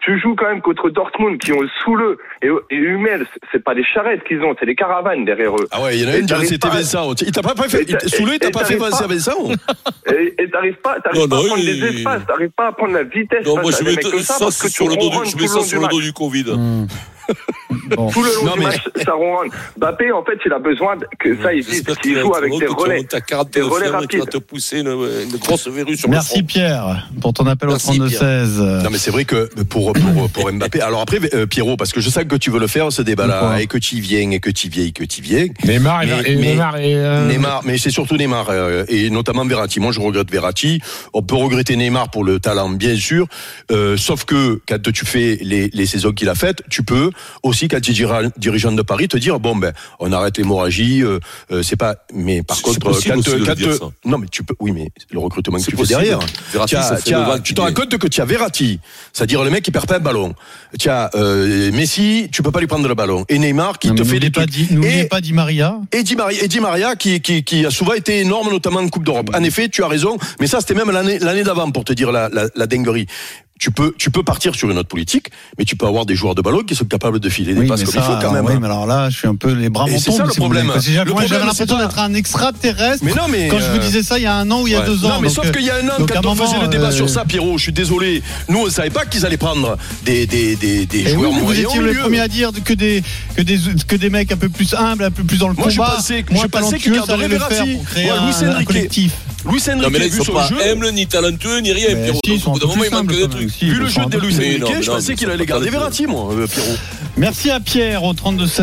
Tu 0.00 0.18
joues 0.20 0.34
quand 0.34 0.48
même 0.48 0.60
contre 0.60 0.90
Dortmund, 0.90 1.38
qui 1.38 1.52
ont 1.52 1.60
le 1.60 1.68
sous-le. 1.82 2.18
Et, 2.42 2.48
et 2.70 2.76
Hummels, 2.76 3.24
c'est 3.52 3.62
pas 3.62 3.76
des 3.76 3.84
charrettes 3.84 4.24
qu'ils 4.24 4.42
ont, 4.42 4.56
c'est 4.58 4.66
des 4.66 4.74
caravanes 4.74 5.24
derrière 5.24 5.54
eux. 5.54 5.68
Ah 5.70 5.80
ouais, 5.82 5.96
il 5.96 6.02
y 6.02 6.06
en 6.06 6.12
a 6.12 6.16
une, 6.18 6.26
t'arrives 6.26 6.48
c'était 6.48 6.68
Vincent. 6.68 7.14
Il 7.20 7.30
t'a 7.30 7.42
pas 7.42 7.54
fait, 7.54 7.82
il 7.82 7.96
t'a- 7.96 7.98
pas 7.98 8.64
fait 8.64 8.76
t'arrives 8.76 8.78
passer 8.78 9.30
Et 10.38 10.50
t'arrives 10.50 10.74
pas, 10.82 10.98
t'arrives 10.98 11.28
pas 11.28 11.36
à 11.36 11.46
prendre 11.46 11.64
les 11.64 11.84
espaces, 11.84 12.26
t'arrives 12.26 12.50
pas 12.50 12.66
à 12.66 12.72
prendre 12.72 12.92
la 12.94 13.04
vitesse 13.04 13.46
Non, 13.46 13.62
moi, 13.62 13.70
je 13.70 13.84
mets 13.84 14.02
ça, 14.22 14.34
ça 14.34 14.44
parce 14.44 14.60
que 14.60 14.68
sur 14.68 14.88
le 14.88 14.96
dos 15.88 16.00
du, 16.00 16.12
Covid. 16.12 16.46
Mmh. 17.90 17.94
Bon. 17.96 18.10
Tout 18.10 18.22
le 18.22 18.34
long 18.36 18.44
Non, 18.46 18.52
du 18.54 18.58
mais- 18.60 18.64
match, 18.66 18.82
ça 19.04 19.12
ronronne. 19.12 19.50
Bappé, 19.76 20.10
en 20.12 20.24
fait, 20.24 20.38
il 20.44 20.52
a 20.52 20.58
besoin 20.58 20.96
que 21.18 21.40
ça 21.42 21.52
existe, 21.52 21.74
J'espère 21.86 21.98
qu'il 21.98 22.14
va 22.14 22.20
joue 22.22 22.34
avec 22.34 22.58
des 22.58 22.66
relais. 22.66 23.04
ta 23.04 23.20
carte 23.20 23.52
Des 23.52 23.60
de 23.60 23.64
relais 23.64 23.86
qui 23.86 23.90
va 23.92 23.98
rapides. 24.00 24.28
te 24.30 24.38
pousser 24.38 24.80
une, 24.80 24.88
une 24.88 25.36
grosse 25.38 25.68
verrue 25.68 25.96
sur 25.96 26.08
Merci 26.08 26.34
le 26.34 26.38
front. 26.38 26.46
Pierre 26.46 27.08
pour 27.20 27.32
ton 27.32 27.46
appel 27.46 27.68
Merci, 27.68 28.00
au 28.00 28.06
32-16. 28.06 28.82
Non 28.82 28.90
mais 28.90 28.98
c'est 28.98 29.10
vrai 29.10 29.24
que 29.24 29.48
pour 29.64 29.92
pour 29.92 30.30
pour 30.30 30.52
Mbappé. 30.52 30.80
Alors 30.80 31.00
après 31.00 31.18
euh, 31.34 31.46
Pierrot, 31.46 31.76
parce 31.76 31.92
que 31.92 32.00
je 32.00 32.08
sais 32.10 32.24
que 32.24 32.36
tu 32.36 32.50
veux 32.50 32.60
le 32.60 32.66
faire 32.66 32.90
ce 32.92 33.02
débat-là 33.02 33.60
et 33.60 33.66
que 33.66 33.78
tu 33.78 33.96
y 33.96 34.00
viens 34.00 34.30
et 34.30 34.40
que 34.40 34.50
tu 34.50 34.66
y 34.66 34.70
viens 34.70 34.84
et 34.86 34.92
que 34.92 35.04
tu 35.04 35.20
y 35.20 35.22
viens. 35.22 35.46
Neymar 35.64 36.02
et, 36.02 36.06
Mais- 36.06 36.30
et 36.32 36.36
mais- 36.36 36.42
Neymar 36.52 36.76
et, 36.78 36.94
euh, 36.96 37.26
Neymar, 37.28 37.62
mais 37.64 37.78
c'est 37.78 37.90
surtout 37.90 38.16
Neymar 38.16 38.46
euh, 38.50 38.84
et 38.88 39.10
notamment 39.10 39.44
Verratti. 39.44 39.80
Moi, 39.80 39.92
je 39.92 40.00
regrette 40.00 40.30
Verratti. 40.30 40.80
On 41.12 41.22
peut 41.22 41.34
regretter 41.36 41.76
Neymar 41.76 42.10
pour 42.10 42.24
le 42.24 42.40
talent, 42.40 42.68
bien 42.70 42.96
sûr. 42.96 43.26
Euh, 43.70 43.96
sauf 43.96 44.24
que 44.24 44.60
quand 44.68 44.80
tu 44.92 45.04
fais 45.04 45.38
les, 45.42 45.68
les 45.72 45.86
saisons 45.86 46.12
qu'il 46.12 46.28
a 46.28 46.34
faites, 46.34 46.62
tu 46.70 46.82
peux 46.82 47.10
aussi 47.42 47.68
quand 47.74 47.80
tu 47.80 47.90
es 47.90 47.94
dira- 47.94 48.22
dirigeant 48.36 48.72
de 48.72 48.82
Paris 48.82 49.08
te 49.08 49.16
dire 49.16 49.40
bon 49.40 49.56
ben 49.56 49.72
on 49.98 50.12
arrête 50.12 50.38
l'hémorragie. 50.38 51.02
Euh, 51.02 51.18
euh, 51.50 51.62
c'est 51.62 51.76
pas. 51.76 51.96
Mais 52.12 52.42
par 52.42 52.60
contre, 52.62 52.78
possible 52.80 53.14
quand, 53.16 53.44
quand- 53.46 53.54
dire, 53.54 53.74
ça. 53.74 53.90
non 54.04 54.18
mais 54.18 54.26
tu 54.30 54.44
peux. 54.44 54.54
Oui, 54.60 54.72
mais 54.72 54.88
le 55.10 55.18
recrutement 55.18 55.58
que 55.58 55.64
tu 55.64 55.70
fais 55.72 55.76
possible. 55.76 55.98
derrière. 56.00 56.20
Verratti, 56.52 56.76
le 57.10 57.16
vague 57.18 57.42
tu 57.42 57.54
te 57.54 57.60
rends 57.60 57.72
compte 57.72 57.96
que 57.98 58.06
tu 58.06 58.20
as 58.20 58.24
Verratti, 58.24 58.78
c'est-à-dire 59.12 59.42
le 59.42 59.50
mec 59.50 59.64
qui 59.64 59.70
perd 59.70 59.86
pas 59.86 59.96
un 59.96 60.00
ballon. 60.00 60.34
Tu 60.78 60.88
as 60.88 61.10
euh, 61.16 61.72
Messi, 61.72 62.28
tu 62.32 62.42
peux 62.42 62.52
pas 62.52 62.60
lui 62.60 62.66
prendre 62.66 62.86
le 62.88 62.94
ballon. 62.94 63.24
Et 63.28 63.38
Neymar 63.38 63.78
qui 63.78 63.88
Non, 63.88 63.94
te 63.96 64.04
fait 64.04 64.20
des 64.20 64.30
pas, 64.30 64.42
trucs. 64.42 64.50
Di, 64.52 64.68
n'oubliez 64.74 65.00
Et- 65.00 65.04
pas 65.08 65.20
Di 65.20 65.32
Maria. 65.32 65.78
et 65.92 66.02
Di 66.02 66.14
Maria, 66.16 66.42
et 66.44 66.48
Di 66.48 66.60
Maria 66.60 66.94
qui, 66.96 67.20
qui, 67.20 67.42
qui 67.44 67.66
a 67.66 67.70
souvent 67.70 67.94
été 67.94 68.20
énorme, 68.20 68.50
notamment 68.50 68.80
en 68.80 68.88
Coupe 68.88 69.04
d'Europe. 69.04 69.30
En 69.34 69.42
effet, 69.42 69.68
tu 69.68 69.82
as 69.82 69.88
raison, 69.88 70.16
mais 70.40 70.46
ça 70.46 70.60
c'était 70.60 70.74
même 70.74 70.90
l'année 70.90 71.18
l'année 71.18 71.42
d'avant 71.42 71.70
pour 71.70 71.84
te 71.84 71.92
dire 71.92 72.12
la, 72.12 72.28
la, 72.28 72.46
la 72.54 72.66
dinguerie. 72.66 73.06
Tu 73.60 73.70
peux, 73.70 73.94
tu 73.96 74.10
peux 74.10 74.24
partir 74.24 74.52
sur 74.56 74.68
une 74.68 74.78
autre 74.78 74.88
politique, 74.88 75.28
mais 75.56 75.64
tu 75.64 75.76
peux 75.76 75.86
avoir 75.86 76.04
des 76.06 76.16
joueurs 76.16 76.34
de 76.34 76.42
ballon 76.42 76.64
qui 76.64 76.74
sont 76.74 76.84
capables 76.86 77.20
de 77.20 77.28
filer 77.28 77.54
des 77.54 77.60
Oui, 77.60 77.66
passes 77.68 77.84
comme 77.84 77.92
ça, 77.94 78.00
il 78.00 78.14
faut 78.14 78.20
quand 78.20 78.32
même. 78.32 78.44
oui, 78.44 78.54
hein. 78.54 78.58
mais 78.60 78.66
alors 78.66 78.84
là, 78.84 79.08
je 79.10 79.16
suis 79.16 79.28
un 79.28 79.36
peu 79.36 79.52
les 79.52 79.68
bras 79.70 79.86
m'en 79.86 79.96
c'est 79.96 80.10
ça, 80.10 80.24
le 80.24 80.32
si 80.32 80.38
problème. 80.38 80.70
J'avais 80.76 81.38
l'impression 81.46 81.78
d'être 81.78 81.98
un 82.00 82.14
extraterrestre. 82.14 83.04
Mais 83.04 83.12
non, 83.14 83.28
mais 83.30 83.46
quand 83.46 83.60
je 83.60 83.66
vous 83.70 83.76
euh, 83.76 83.78
disais 83.78 84.02
ça 84.02 84.18
il 84.18 84.22
y 84.24 84.26
a 84.26 84.34
un 84.34 84.50
an 84.50 84.62
ou 84.62 84.66
il 84.66 84.72
y 84.72 84.74
a 84.76 84.80
Ouais. 84.80 84.86
deux 84.86 85.04
ans. 85.04 85.08
Non, 85.10 85.20
mais 85.20 85.28
donc, 85.28 85.36
sauf 85.36 85.52
qu'il 85.52 85.62
y 85.64 85.70
a 85.70 85.76
un 85.76 85.88
an, 85.88 85.92
quand 85.98 86.16
un 86.16 86.28
on 86.30 86.34
faisait 86.34 86.46
moment, 86.54 86.62
le 86.62 86.68
débat 86.68 86.88
euh, 86.88 86.90
sur 86.90 87.08
ça, 87.08 87.24
Pierrot, 87.24 87.56
je 87.56 87.62
suis 87.62 87.72
désolé. 87.72 88.24
Nous, 88.48 88.58
on 88.58 88.68
savait 88.68 88.90
pas 88.90 89.06
qu'ils 89.06 89.24
allaient 89.24 89.36
prendre 89.36 89.78
des, 90.04 90.26
des, 90.26 90.56
des, 90.56 90.84
des 90.84 90.98
Et 90.98 91.08
joueurs 91.10 91.30
oui, 91.30 91.38
vous 91.44 91.52
étiez 91.58 91.80
le 91.80 91.94
premier 91.94 92.20
à 92.20 92.28
dire 92.28 92.50
que 92.64 92.72
des, 92.74 93.04
que 93.36 93.42
des, 93.42 93.58
que 93.86 93.94
des 93.96 94.10
mecs 94.10 94.32
un 94.32 94.36
peu 94.36 94.48
plus 94.48 94.74
humbles, 94.74 95.04
un 95.04 95.10
peu 95.12 95.22
plus 95.22 95.38
dans 95.38 95.48
le 95.48 95.54
Moi, 95.54 95.68
je 95.68 95.76
combat. 95.78 95.92
pensais 95.94 96.24
que- 96.24 96.34
je 96.34 96.46
pensais 96.48 96.78
qu'il 96.78 96.90
talentueux, 96.92 96.94
garderait 96.96 97.24
allaient 97.26 97.34
le 97.34 97.40
faire 97.40 97.76
pour 97.76 97.84
créer 97.84 98.10
un, 98.10 98.64
Luis 99.44 99.62
Enrique. 99.68 99.82
Non, 99.82 99.90
mais 99.90 99.98
là, 99.98 100.08
vu 100.08 100.22
son 100.22 100.32
pas 100.32 100.48
jeu. 100.48 100.90
ni 100.92 101.06
talentueux 101.06 101.58
ni 101.58 101.72
rien, 101.72 101.94
Pierrot. 101.94 102.20
si, 102.24 102.42
au 102.46 102.50
bout 102.50 102.58
d'un 102.58 102.66
moment, 102.66 102.84
il 102.84 102.90
manque 102.90 103.12
des 103.12 103.28
trucs. 103.28 103.50
Si, 103.50 103.66
Vu 103.66 103.78
le 103.78 103.88
jeu 103.88 104.04
de 104.06 104.18
Luis 104.18 104.36
Enrique, 104.36 104.82
je 104.82 104.90
pensais 104.90 105.14
qu'il 105.14 105.30
allait 105.30 105.46
garder. 105.46 105.70
Verratti, 105.70 106.06
moi, 106.06 106.32
euh, 106.32 106.46
Pierrot. 106.46 106.76
Merci 107.16 107.50
à 107.50 107.60
Pierre 107.60 108.02
au 108.02 108.12
32-16. 108.12 108.62